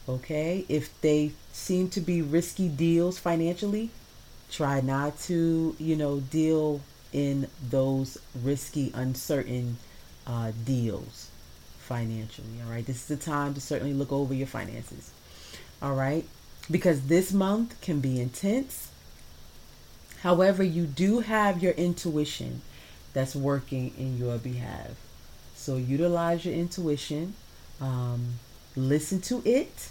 [0.10, 3.90] Okay, if they seem to be risky deals financially,
[4.50, 6.80] try not to, you know, deal
[7.12, 9.78] in those risky, uncertain
[10.26, 11.30] uh, deals
[11.80, 12.62] financially.
[12.64, 15.12] All right, this is the time to certainly look over your finances.
[15.82, 16.26] All right,
[16.72, 18.90] because this month can be intense.
[20.22, 22.62] However, you do have your intuition
[23.18, 24.92] that's working in your behalf.
[25.56, 27.34] So utilize your intuition,
[27.82, 28.34] um,
[28.76, 29.90] listen to it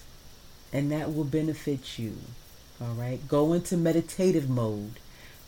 [0.73, 2.19] and that will benefit you.
[2.81, 3.27] All right.
[3.27, 5.01] Go into meditative mode.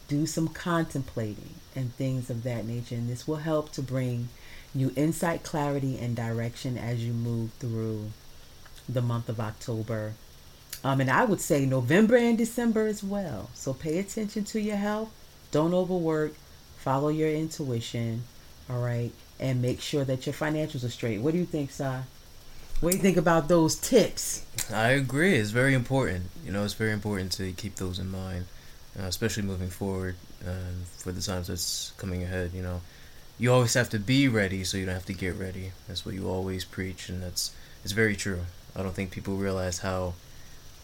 [0.08, 2.96] Do some contemplating and things of that nature.
[2.96, 4.28] And this will help to bring
[4.74, 8.10] you insight, clarity, and direction as you move through
[8.88, 10.14] the month of October.
[10.82, 13.50] Um, and I would say November and December as well.
[13.54, 15.10] So pay attention to your health.
[15.52, 16.32] Don't overwork.
[16.88, 18.24] Follow your intuition.
[18.70, 19.12] All right.
[19.38, 21.20] And make sure that your financials are straight.
[21.20, 22.04] What do you think, Sai?
[22.80, 24.46] What do you think about those tips?
[24.72, 25.36] I agree.
[25.36, 26.30] It's very important.
[26.46, 28.46] You know, it's very important to keep those in mind,
[28.98, 32.52] uh, especially moving forward uh, for the times that's coming ahead.
[32.54, 32.80] You know,
[33.38, 35.72] you always have to be ready, so you don't have to get ready.
[35.88, 38.46] That's what you always preach, and that's it's very true.
[38.74, 40.14] I don't think people realize how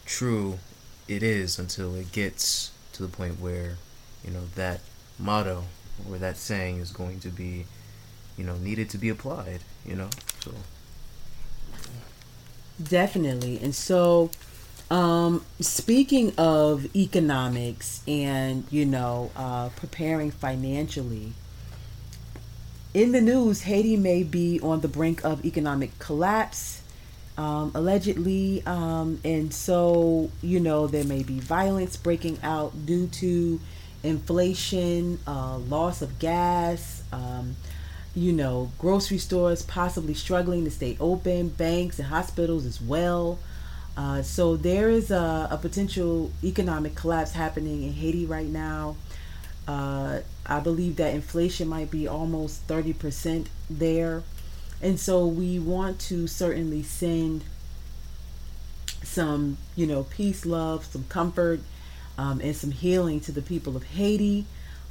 [0.05, 0.59] true
[1.07, 3.77] it is until it gets to the point where,
[4.23, 4.81] you know, that
[5.17, 5.63] motto
[6.09, 7.65] or that saying is going to be,
[8.37, 9.59] you know, needed to be applied.
[9.85, 10.09] You know,
[10.41, 10.51] so.
[12.81, 13.59] Definitely.
[13.61, 14.31] And so,
[14.91, 21.33] um, speaking of economics and, you know, uh, preparing financially,
[22.93, 26.81] in the news, Haiti may be on the brink of economic collapse,
[27.37, 28.63] um, allegedly.
[28.65, 33.59] Um, and so, you know, there may be violence breaking out due to
[34.05, 37.03] inflation, uh, loss of gas.
[37.11, 37.55] Um,
[38.15, 43.37] you know, grocery stores possibly struggling to stay open, banks and hospitals as well.
[43.97, 48.95] Uh, so there is a, a, potential economic collapse happening in Haiti right now.
[49.67, 54.23] Uh, I believe that inflation might be almost 30% there.
[54.81, 57.45] And so we want to certainly send
[59.01, 61.61] some, you know, peace, love, some comfort,
[62.17, 64.45] um, and some healing to the people of Haiti.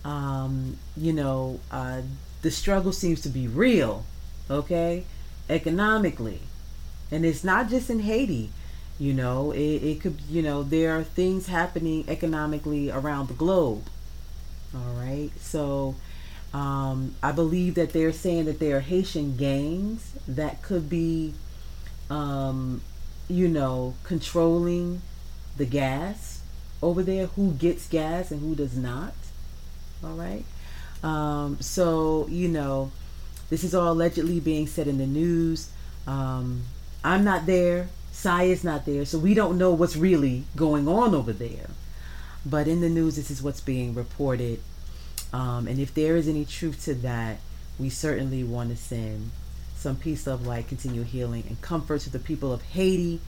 [0.04, 2.02] Um, you know, uh,
[2.42, 4.04] the struggle seems to be real,
[4.50, 5.04] okay,
[5.48, 6.40] economically.
[7.10, 8.50] And it's not just in Haiti,
[8.98, 13.84] you know, it, it could, you know, there are things happening economically around the globe.
[14.74, 15.30] All right.
[15.38, 15.94] So
[16.52, 21.34] um, I believe that they're saying that there are Haitian gangs that could be,
[22.10, 22.82] um,
[23.28, 25.02] you know, controlling
[25.56, 26.33] the gas
[26.84, 29.14] over there, who gets gas and who does not.
[30.04, 30.44] All right.
[31.02, 32.92] Um, so, you know,
[33.50, 35.70] this is all allegedly being said in the news.
[36.06, 36.62] Um,
[37.02, 37.88] I'm not there.
[38.12, 39.04] Sai is not there.
[39.04, 41.70] So we don't know what's really going on over there.
[42.46, 44.60] But in the news, this is what's being reported.
[45.32, 47.38] Um, and if there is any truth to that,
[47.78, 49.30] we certainly want to send
[49.76, 53.20] some peace, love, light, continual healing, and comfort to the people of Haiti.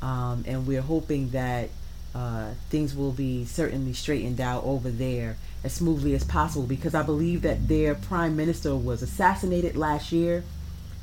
[0.00, 1.70] Um, and we're hoping that
[2.14, 7.02] uh, things will be certainly straightened out over there as smoothly as possible because I
[7.02, 10.42] believe that their prime minister was assassinated last year,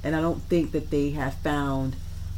[0.03, 1.95] and I don't think that they have found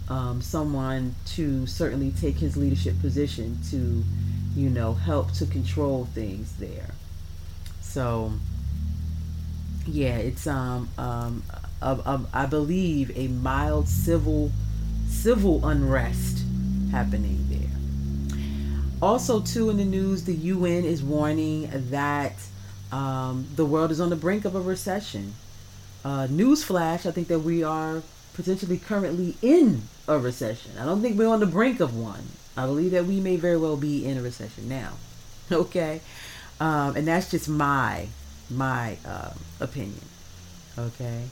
[0.08, 4.04] um, someone to certainly take his leadership position to,
[4.56, 6.92] you know, help to control things there.
[7.82, 8.34] So,
[9.88, 11.44] yeah, it's um um
[11.82, 14.52] a, a, I believe a mild civil
[15.08, 16.44] civil unrest
[16.92, 17.49] happening.
[19.02, 22.34] Also, too, in the news, the UN is warning that
[22.92, 25.34] um, the world is on the brink of a recession.
[26.04, 28.02] Uh, newsflash: I think that we are
[28.34, 30.72] potentially currently in a recession.
[30.78, 32.24] I don't think we're on the brink of one.
[32.58, 34.94] I believe that we may very well be in a recession now.
[35.52, 36.02] Okay,
[36.60, 38.06] um, and that's just my
[38.52, 40.06] my uh, opinion.
[40.78, 41.24] Okay,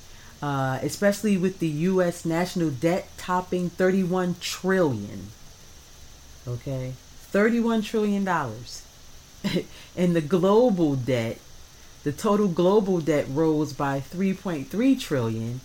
[0.42, 2.26] uh, especially with the U.S.
[2.26, 5.28] national debt topping 31 trillion.
[6.48, 6.94] Okay,
[7.38, 8.82] 31 trillion dollars,
[9.96, 11.38] and the global debt,
[12.04, 15.62] the total global debt rose by 3.3 trillion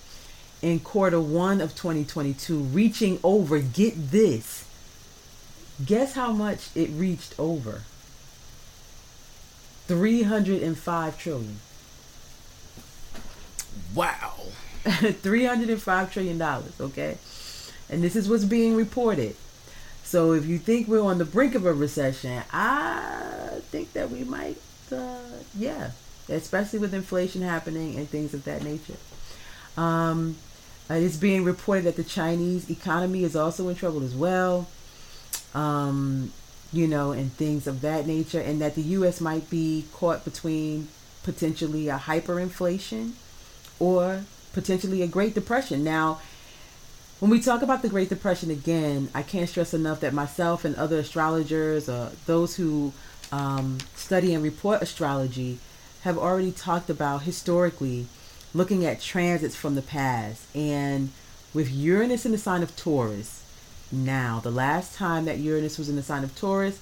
[0.60, 3.58] in quarter one of 2022, reaching over.
[3.58, 4.66] Get this.
[5.82, 7.80] Guess how much it reached over?
[9.86, 11.56] 305 trillion.
[13.94, 14.34] Wow.
[14.84, 17.16] 305 trillion dollars, okay?
[17.88, 19.36] And this is what's being reported.
[20.04, 24.24] So if you think we're on the brink of a recession, I think that we
[24.24, 24.58] might
[24.92, 25.18] uh,
[25.54, 25.90] yeah,
[26.28, 28.96] especially with inflation happening and things of that nature.
[29.76, 30.36] Um,
[30.90, 34.68] it is being reported that the Chinese economy is also in trouble as well.
[35.54, 36.32] Um,
[36.72, 39.20] you know, and things of that nature, and that the U.S.
[39.20, 40.88] might be caught between
[41.22, 43.12] potentially a hyperinflation
[43.78, 44.24] or
[44.54, 45.84] potentially a Great Depression.
[45.84, 46.20] Now,
[47.22, 50.74] when we talk about the Great Depression again, I can't stress enough that myself and
[50.74, 52.92] other astrologers, uh, those who
[53.30, 55.60] um, study and report astrology,
[56.00, 58.06] have already talked about historically
[58.52, 60.44] looking at transits from the past.
[60.52, 61.10] And
[61.54, 63.44] with Uranus in the sign of Taurus,
[63.92, 64.40] now.
[64.40, 66.80] The last time that Uranus was in the sign of Taurus,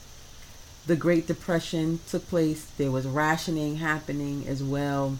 [0.86, 2.64] the Great Depression took place.
[2.78, 5.18] There was rationing happening as well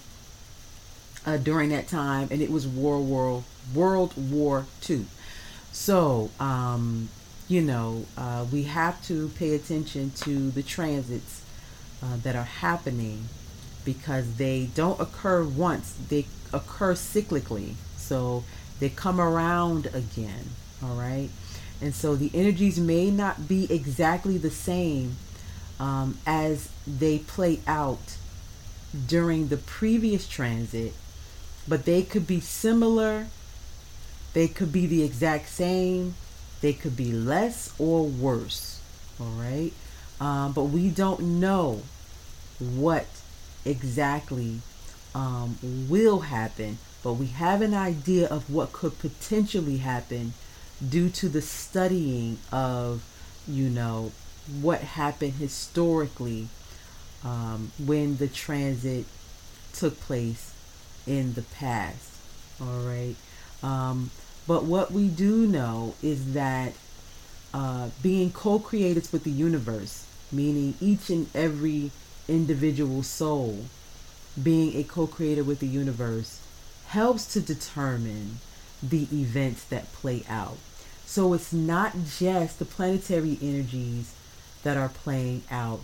[1.27, 3.45] uh, during that time, and it was World War
[3.75, 5.07] World War Two.
[5.73, 7.09] So, um,
[7.49, 11.43] you know, uh, we have to pay attention to the transits
[12.03, 13.29] uh, that are happening
[13.85, 17.75] because they don't occur once; they occur cyclically.
[17.97, 18.45] So
[18.81, 20.51] they come around again.
[20.83, 21.29] All right.
[21.83, 25.17] And so the energies may not be exactly the same
[25.79, 28.17] um, as they play out
[29.07, 30.93] during the previous transit,
[31.71, 33.29] but they could be similar,
[34.33, 36.17] they could be the exact same,
[36.63, 38.81] they could be less or worse.
[39.21, 39.73] All right.
[40.21, 41.83] Um, but we don't know
[42.59, 43.07] what
[43.65, 44.61] exactly
[45.15, 45.59] um,
[45.89, 50.35] will happen, but we have an idea of what could potentially happen
[50.87, 53.05] due to the studying of,
[53.47, 54.11] you know,
[54.61, 56.49] what happened historically
[57.25, 59.07] um, when the transit
[59.73, 60.51] took place
[61.07, 62.11] in the past.
[62.61, 63.17] All right.
[63.63, 64.11] Um,
[64.47, 66.73] but what we do know is that
[67.53, 71.91] uh, being co creators with the universe, meaning each and every
[72.29, 73.65] individual soul
[74.41, 76.41] being a co creator with the universe,
[76.89, 78.39] helps to determine
[78.83, 80.59] the events that play out.
[81.05, 84.15] So it's not just the planetary energies
[84.63, 85.83] that are playing out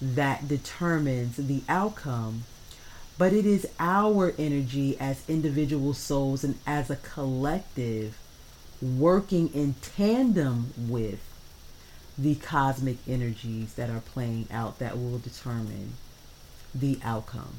[0.00, 2.44] that determines the outcome,
[3.16, 8.18] but it is our energy as individual souls and as a collective
[8.82, 11.20] working in tandem with
[12.18, 15.94] the cosmic energies that are playing out that will determine
[16.74, 17.54] the outcome.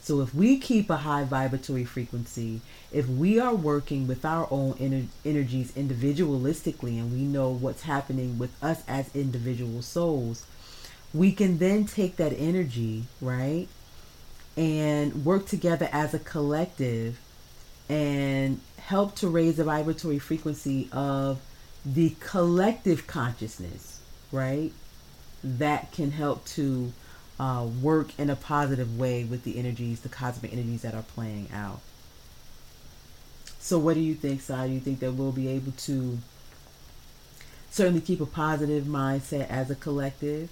[0.00, 2.60] So if we keep a high vibratory frequency,
[2.92, 8.38] if we are working with our own ener- energies individualistically and we know what's happening
[8.38, 10.46] with us as individual souls,
[11.12, 13.66] we can then take that energy, right?
[14.56, 17.20] And work together as a collective
[17.88, 21.40] and help to raise the vibratory frequency of
[21.84, 24.00] the collective consciousness,
[24.32, 24.72] right?
[25.44, 26.92] That can help to
[27.38, 31.48] uh, work in a positive way with the energies, the cosmic energies that are playing
[31.52, 31.80] out.
[33.58, 34.68] So, what do you think, Sai?
[34.68, 36.18] Do you think that we'll be able to
[37.70, 40.48] certainly keep a positive mindset as a collective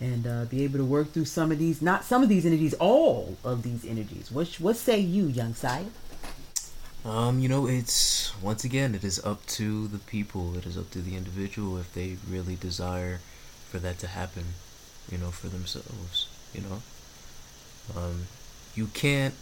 [0.00, 2.74] and uh, be able to work through some of these, not some of these energies,
[2.74, 4.30] all of these energies.
[4.30, 5.86] What what say you, young sire?
[7.04, 10.56] Um, you know, it's once again, it is up to the people.
[10.56, 13.20] It is up to the individual if they really desire
[13.70, 14.44] for that to happen.
[15.10, 16.28] You know, for themselves.
[16.54, 16.82] You know,
[17.96, 18.26] um,
[18.74, 19.34] you can't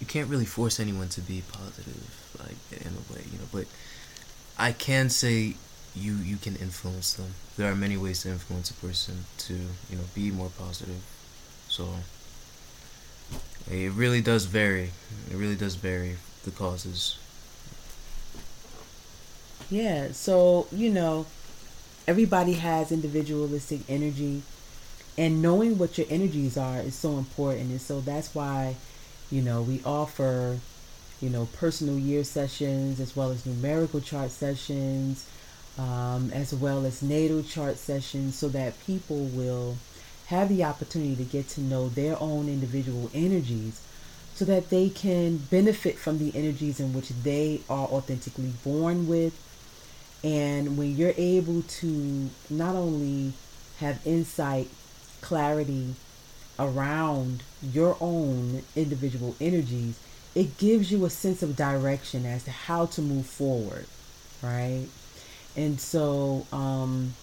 [0.00, 3.24] you can't really force anyone to be positive, like in a way.
[3.30, 3.66] You know, but
[4.56, 5.54] I can say
[5.98, 7.34] you you can influence them.
[7.56, 11.02] There are many ways to influence a person to you know be more positive.
[11.68, 11.88] So
[13.70, 14.90] it really does vary.
[15.30, 17.18] It really does vary the causes.
[19.70, 20.12] Yeah.
[20.12, 21.26] So you know,
[22.06, 24.42] everybody has individualistic energy,
[25.16, 27.70] and knowing what your energies are is so important.
[27.70, 28.76] And so that's why,
[29.30, 30.58] you know, we offer
[31.20, 35.26] you know, personal year sessions as well as numerical chart sessions,
[35.78, 39.76] um, as well as natal chart sessions, so that people will
[40.26, 43.80] have the opportunity to get to know their own individual energies
[44.34, 49.34] so that they can benefit from the energies in which they are authentically born with.
[50.22, 53.32] And when you're able to not only
[53.80, 54.68] have insight,
[55.20, 55.94] clarity
[56.58, 59.98] around your own individual energies,
[60.34, 63.86] it gives you a sense of direction as to how to move forward,
[64.42, 64.86] right?
[65.58, 67.14] And so um,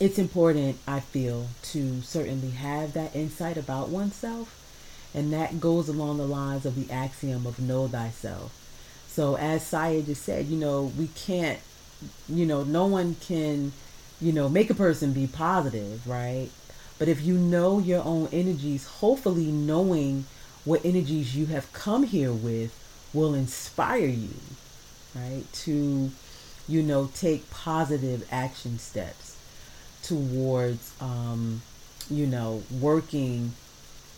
[0.00, 4.58] it's important, I feel, to certainly have that insight about oneself.
[5.14, 8.58] And that goes along the lines of the axiom of know thyself.
[9.08, 11.58] So, as Saya just said, you know, we can't,
[12.30, 13.72] you know, no one can,
[14.18, 16.48] you know, make a person be positive, right?
[16.98, 20.24] But if you know your own energies, hopefully knowing
[20.64, 22.74] what energies you have come here with
[23.12, 24.34] will inspire you,
[25.14, 25.44] right?
[25.52, 26.10] To,
[26.68, 29.36] you know, take positive action steps
[30.02, 31.62] towards, um,
[32.10, 33.52] you know, working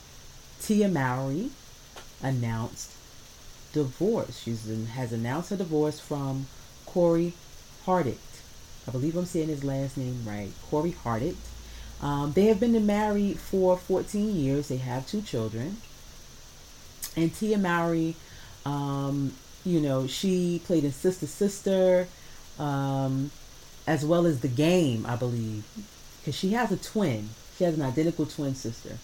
[0.60, 1.50] Tia Mowry
[2.22, 2.92] announced
[3.72, 4.40] divorce.
[4.40, 4.56] She
[4.94, 6.46] has announced her divorce from
[6.86, 7.34] Corey
[7.86, 8.16] Hardick.
[8.88, 10.50] I believe I'm saying his last name right.
[10.70, 11.36] Corey Hardick.
[12.00, 14.68] Um, they have been married for 14 years.
[14.68, 15.78] They have two children.
[17.16, 18.16] And Tia Mowry,
[18.64, 19.32] um,
[19.64, 22.06] you know, she played in Sister Sister,
[22.58, 23.30] um,
[23.86, 25.64] as well as The Game, I believe,
[26.20, 27.30] because she has a twin.
[27.56, 28.98] She has an identical twin sister.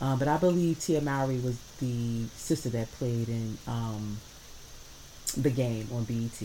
[0.00, 4.18] Uh, but I believe Tia Mowry was the sister that played in um,
[5.36, 6.42] The Game on BET.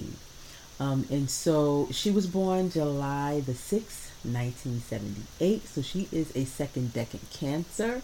[0.79, 5.67] Um, and so she was born July the 6th, 1978.
[5.67, 8.01] So she is a second decade Cancer.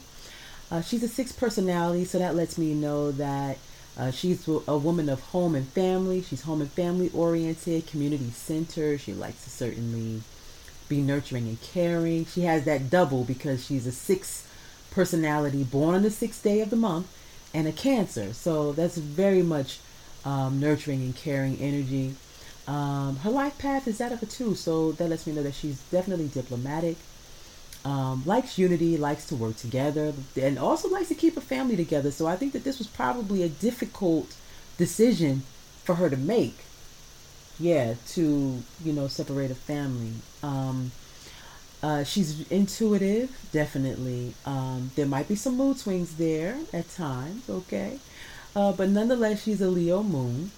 [0.71, 3.57] Uh, she's a six personality, so that lets me know that
[3.97, 6.21] uh, she's a woman of home and family.
[6.21, 8.99] She's home and family oriented, community centered.
[8.99, 10.21] She likes to certainly
[10.89, 12.25] be nurturing and caring.
[12.25, 14.49] She has that double because she's a sixth
[14.91, 17.07] personality born on the sixth day of the month
[17.53, 18.33] and a Cancer.
[18.33, 19.79] So that's very much
[20.25, 22.15] um, nurturing and caring energy.
[22.67, 25.53] Um, her life path is that of a two, so that lets me know that
[25.53, 26.97] she's definitely diplomatic,
[27.85, 32.11] um, likes unity, likes to work together, and also likes to keep a family together.
[32.11, 34.35] So I think that this was probably a difficult
[34.77, 35.43] decision
[35.83, 36.57] for her to make.
[37.59, 40.13] Yeah, to you know separate a family.
[40.43, 40.91] Um,
[41.83, 44.33] Uh, she's intuitive, definitely.
[44.45, 47.99] Um, there might be some mood swings there at times, okay?
[48.55, 50.51] Uh, but nonetheless, she's a Leo moon.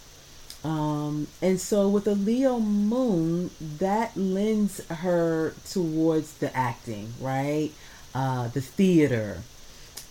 [0.68, 7.72] Um, and so with a Leo moon, that lends her towards the acting, right?
[8.14, 9.38] Uh, the theater.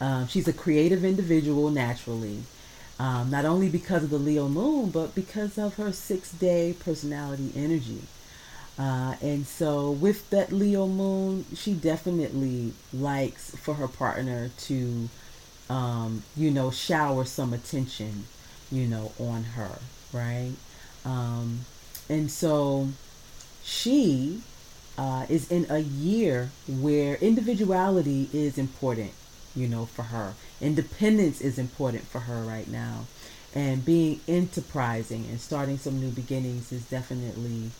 [0.00, 2.44] Um, she's a creative individual naturally.
[2.98, 7.52] Um, not only because of the Leo moon, but because of her six day personality
[7.54, 8.04] energy.
[8.78, 15.10] Uh, and so, with that Leo moon, she definitely likes for her partner to,
[15.68, 18.24] um, you know, shower some attention,
[18.72, 19.78] you know, on her,
[20.16, 20.54] right?
[21.04, 21.60] Um,
[22.08, 22.88] and so,
[23.62, 24.42] she
[24.96, 29.12] uh, is in a year where individuality is important,
[29.54, 30.34] you know, for her.
[30.60, 33.06] Independence is important for her right now.
[33.54, 37.70] And being enterprising and starting some new beginnings is definitely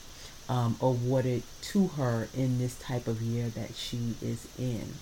[0.49, 4.95] um, awarded to her in this type of year that she is in.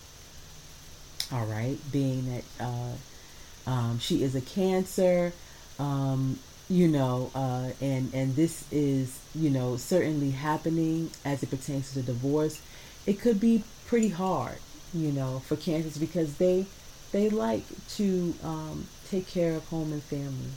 [1.32, 5.32] All right, being that uh, um, she is a Cancer,
[5.78, 6.39] um,
[6.69, 12.01] you know, uh, and and this is you know certainly happening as it pertains to
[12.01, 12.61] the divorce.
[13.07, 14.59] It could be pretty hard,
[14.95, 16.67] you know, for Cancers because they
[17.12, 17.65] they like
[17.97, 20.53] to um, take care of home and family.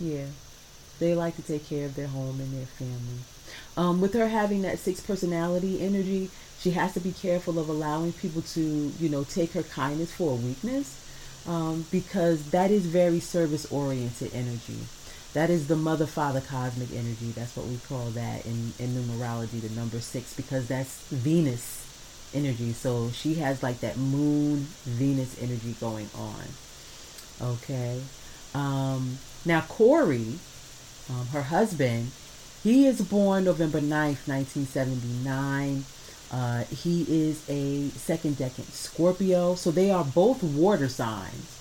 [0.00, 0.26] Yeah,
[0.98, 3.22] they like to take care of their home and their family.
[3.76, 8.12] Um, with her having that six personality energy, she has to be careful of allowing
[8.12, 8.60] people to,
[8.98, 11.00] you know, take her kindness for a weakness
[11.46, 14.78] um, because that is very service oriented energy.
[15.36, 17.30] That is the mother father cosmic energy.
[17.30, 21.84] That's what we call that in, in numerology, the number six, because that's Venus
[22.32, 22.72] energy.
[22.72, 26.42] So she has like that moon Venus energy going on.
[27.52, 28.00] Okay.
[28.54, 30.38] Um, now, Corey,
[31.10, 32.12] um, her husband,
[32.62, 35.84] he is born November 9th, 1979.
[36.32, 39.54] Uh, he is a second decade Scorpio.
[39.54, 41.55] So they are both water signs.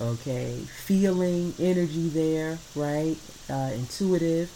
[0.00, 0.60] Okay.
[0.84, 3.16] Feeling energy there, right?
[3.50, 4.50] Uh, intuitive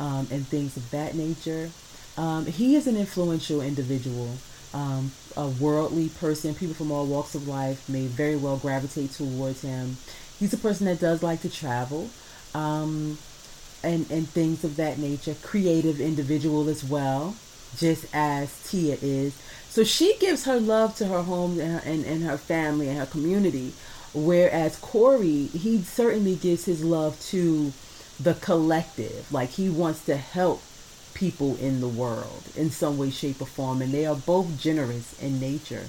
[0.00, 1.70] um, and things of that nature.
[2.16, 4.36] Um, he is an influential individual,
[4.72, 6.54] um, a worldly person.
[6.54, 9.96] People from all walks of life may very well gravitate towards him.
[10.38, 12.10] He's a person that does like to travel.
[12.54, 13.18] Um,
[13.84, 15.36] and, and things of that nature.
[15.42, 17.36] Creative individual as well,
[17.76, 19.34] just as Tia is.
[19.68, 23.06] So she gives her love to her home and and, and her family and her
[23.06, 23.72] community.
[24.14, 27.72] Whereas Corey, he certainly gives his love to
[28.20, 29.30] the collective.
[29.32, 30.62] Like he wants to help
[31.14, 33.82] people in the world in some way, shape, or form.
[33.82, 35.88] And they are both generous in nature.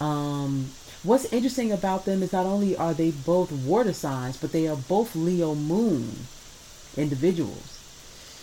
[0.00, 0.70] Um,
[1.02, 4.76] what's interesting about them is not only are they both water signs, but they are
[4.76, 6.26] both Leo moon
[6.96, 7.78] individuals.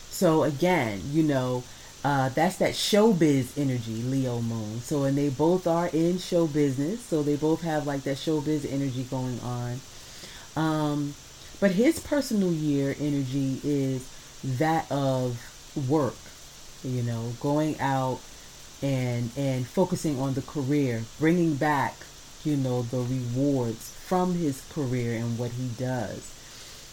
[0.10, 1.64] So again, you know,
[2.08, 4.80] uh, that's that showbiz energy, Leo Moon.
[4.80, 8.66] So and they both are in show business, so they both have like that showbiz
[8.72, 9.82] energy going on.
[10.56, 11.16] Um,
[11.60, 14.08] but his personal year energy is
[14.42, 15.38] that of
[15.90, 16.16] work,
[16.82, 18.22] you know, going out
[18.82, 21.94] and and focusing on the career, bringing back,
[22.46, 26.37] you know, the rewards from his career and what he does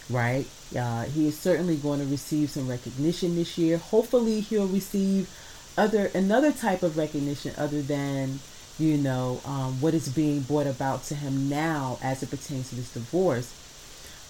[0.09, 0.45] right?
[0.77, 3.77] Uh, he is certainly going to receive some recognition this year.
[3.77, 5.29] Hopefully, he'll receive
[5.77, 8.39] other another type of recognition other than
[8.79, 12.75] you know um, what is being brought about to him now as it pertains to
[12.75, 13.53] this divorce.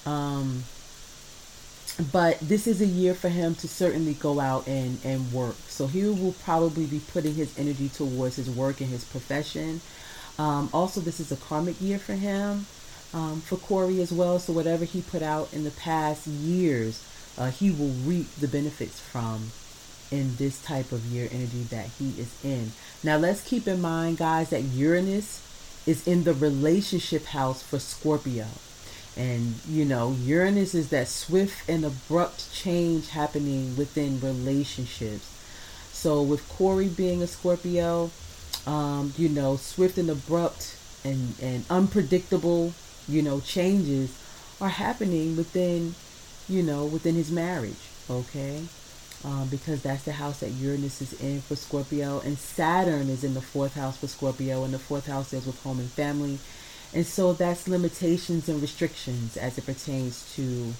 [0.06, 0.64] Um,
[2.12, 5.56] but this is a year for him to certainly go out and, and work.
[5.68, 9.80] So he will probably be putting his energy towards his work and his profession.
[10.38, 12.66] Um, also, this is a karmic year for him
[13.16, 14.38] um, for Corey as well.
[14.38, 17.02] So whatever he put out in the past years,
[17.38, 19.52] uh, he will reap the benefits from
[20.12, 22.74] in this type of year energy that he is in.
[23.04, 25.42] Now let's keep in mind, guys, that Uranus
[25.88, 28.48] is in the relationship house for Scorpio.
[29.18, 35.32] And you know, Uranus is that swift and abrupt change happening within relationships.
[35.94, 38.12] So with Corey being a Scorpio,
[38.68, 42.74] um, you know, swift and abrupt and, and unpredictable
[43.08, 44.18] you know, changes
[44.62, 45.96] are happening within,
[46.48, 48.64] you know, within his marriage, okay?
[49.24, 53.34] Um, because that's the house that Uranus is in for Scorpio, and Saturn is in
[53.34, 56.40] the fourth house for Scorpio, and the fourth house deals with home and family.
[56.94, 60.74] And so that's limitations and restrictions as it pertains to,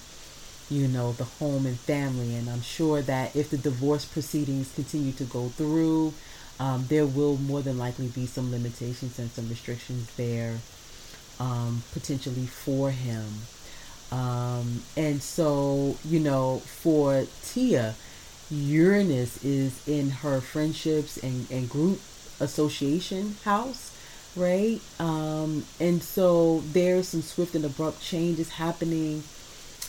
[0.70, 2.34] you know, the home and family.
[2.34, 6.14] And I'm sure that if the divorce proceedings continue to go through,
[6.58, 10.58] um, there will more than likely be some limitations and some restrictions there
[11.40, 13.26] um, potentially for him.
[14.12, 17.94] Um, and so, you know, for Tia,
[18.50, 22.00] Uranus is in her friendships and, and group
[22.40, 23.96] association house,
[24.36, 24.80] right?
[25.00, 29.24] Um, and so there's some swift and abrupt changes happening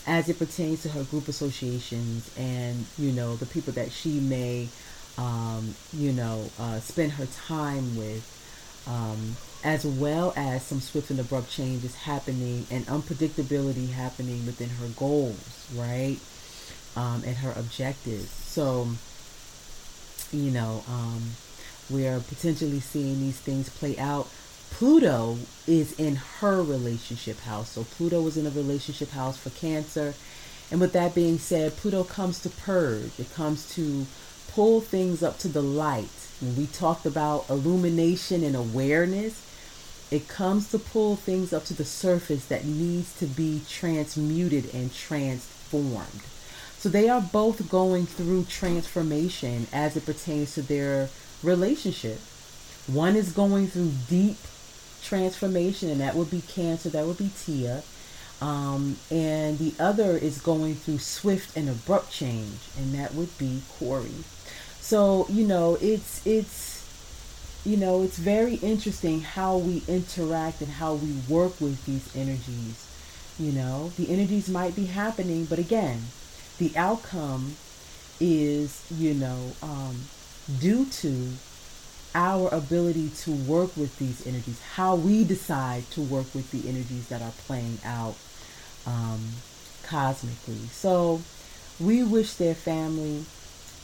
[0.07, 4.69] as it pertains to her group associations and you know the people that she may
[5.17, 8.23] um, you know uh, spend her time with
[8.87, 9.35] um,
[9.67, 15.67] as well as some swift and abrupt changes happening and unpredictability happening within her goals
[15.75, 16.19] right
[16.95, 18.87] um, and her objectives so
[20.31, 21.31] you know um,
[21.89, 24.29] we're potentially seeing these things play out
[24.69, 27.71] Pluto is in her relationship house.
[27.71, 30.13] So Pluto is in a relationship house for Cancer.
[30.69, 33.17] And with that being said, Pluto comes to purge.
[33.17, 34.05] It comes to
[34.49, 36.09] pull things up to the light.
[36.41, 39.46] When we talked about illumination and awareness,
[40.09, 44.93] it comes to pull things up to the surface that needs to be transmuted and
[44.93, 46.21] transformed.
[46.77, 51.09] So they are both going through transformation as it pertains to their
[51.43, 52.19] relationship.
[52.87, 54.37] One is going through deep
[55.03, 57.83] transformation, and that would be Cancer, that would be Tia.
[58.39, 63.61] Um, and the other is going through swift and abrupt change, and that would be
[63.79, 64.23] Corey.
[64.79, 66.76] So you know, it's it's
[67.67, 72.87] you know, it's very interesting how we interact and how we work with these energies.
[73.37, 76.03] You know, the energies might be happening, but again,
[76.59, 77.57] the outcome
[78.21, 79.95] is you know um,
[80.59, 81.29] due to
[82.15, 87.09] our ability to work with these energies, how we decide to work with the energies
[87.09, 88.15] that are playing out
[88.85, 89.19] um,
[89.83, 90.67] cosmically.
[90.71, 91.21] So
[91.81, 93.25] we wish their family,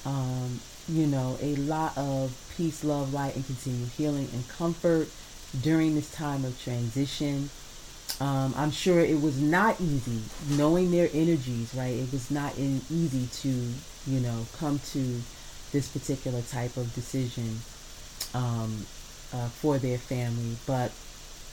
[0.05, 5.07] um, you know, a lot of peace, love, light, and continued healing and comfort
[5.61, 7.49] during this time of transition.
[8.19, 10.21] Um, I'm sure it was not easy
[10.55, 11.93] knowing their energies, right?
[11.93, 15.21] It was not in, easy to, you know, come to
[15.71, 17.59] this particular type of decision
[18.33, 18.85] um,
[19.33, 20.57] uh, for their family.
[20.67, 20.91] But,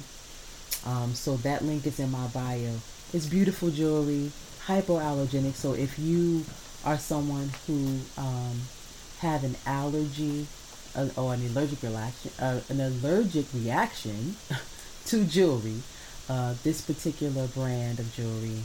[0.85, 2.75] Um, so that link is in my bio.
[3.13, 4.31] It's beautiful jewelry,
[4.65, 5.53] hypoallergenic.
[5.53, 6.45] So if you
[6.83, 8.61] are someone who um,
[9.19, 10.47] have an allergy
[10.95, 14.35] uh, or an allergic reaction, uh, an allergic reaction
[15.05, 15.81] to jewelry,
[16.29, 18.63] uh, this particular brand of jewelry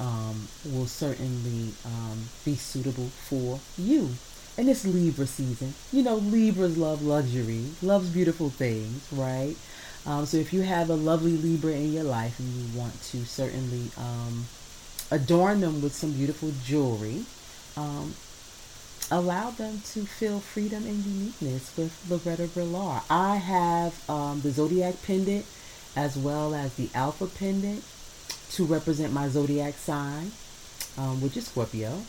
[0.00, 4.10] um, will certainly um, be suitable for you.
[4.58, 5.74] And it's Libra season.
[5.92, 9.56] You know, Libras love luxury, loves beautiful things, right?
[10.04, 13.24] Um, so if you have a lovely Libra in your life and you want to
[13.24, 14.46] certainly um,
[15.10, 17.24] adorn them with some beautiful jewelry,
[17.76, 18.14] um,
[19.10, 23.02] allow them to feel freedom and uniqueness with Loretta Brillar.
[23.08, 25.46] I have um, the Zodiac pendant
[25.96, 27.84] as well as the Alpha pendant
[28.52, 30.32] to represent my zodiac sign,
[30.98, 32.02] um, which is Scorpio,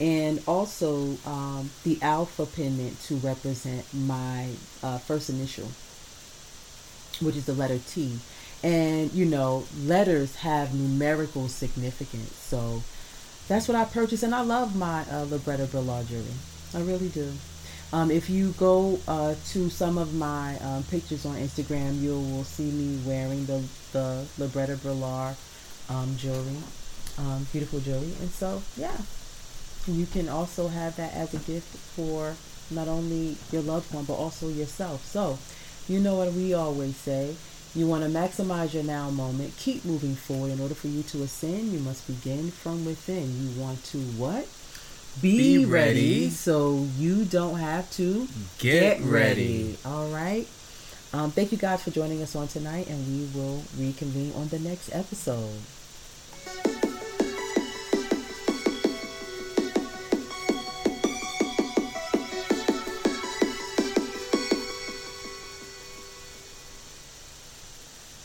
[0.00, 4.48] and also um, the Alpha pendant to represent my
[4.82, 5.68] uh, first initial,
[7.20, 8.18] which is the letter T.
[8.62, 12.82] And you know, letters have numerical significance, so
[13.48, 15.68] that's what I purchased, and I love my uh, Libretta
[16.06, 16.24] jewelry.
[16.74, 17.32] I really do.
[17.92, 22.44] Um, if you go uh, to some of my um, pictures on Instagram, you will
[22.44, 25.34] see me wearing the the Libretta Brillar
[25.90, 26.56] um, jewelry,
[27.18, 28.12] um, beautiful jewelry.
[28.20, 28.96] And so, yeah,
[29.86, 32.34] you can also have that as a gift for
[32.70, 35.04] not only your loved one, but also yourself.
[35.04, 35.38] So,
[35.92, 37.34] you know what we always say.
[37.74, 39.56] You want to maximize your now moment.
[39.58, 40.50] Keep moving forward.
[40.52, 43.28] In order for you to ascend, you must begin from within.
[43.42, 44.46] You want to what?
[45.20, 45.90] Be, Be ready.
[46.24, 46.30] ready.
[46.30, 48.26] so you don't have to
[48.58, 49.76] Get ready.
[49.84, 50.46] All right.
[51.12, 54.58] Um, thank you guys for joining us on tonight, and we will reconvene on the
[54.58, 55.58] next episode.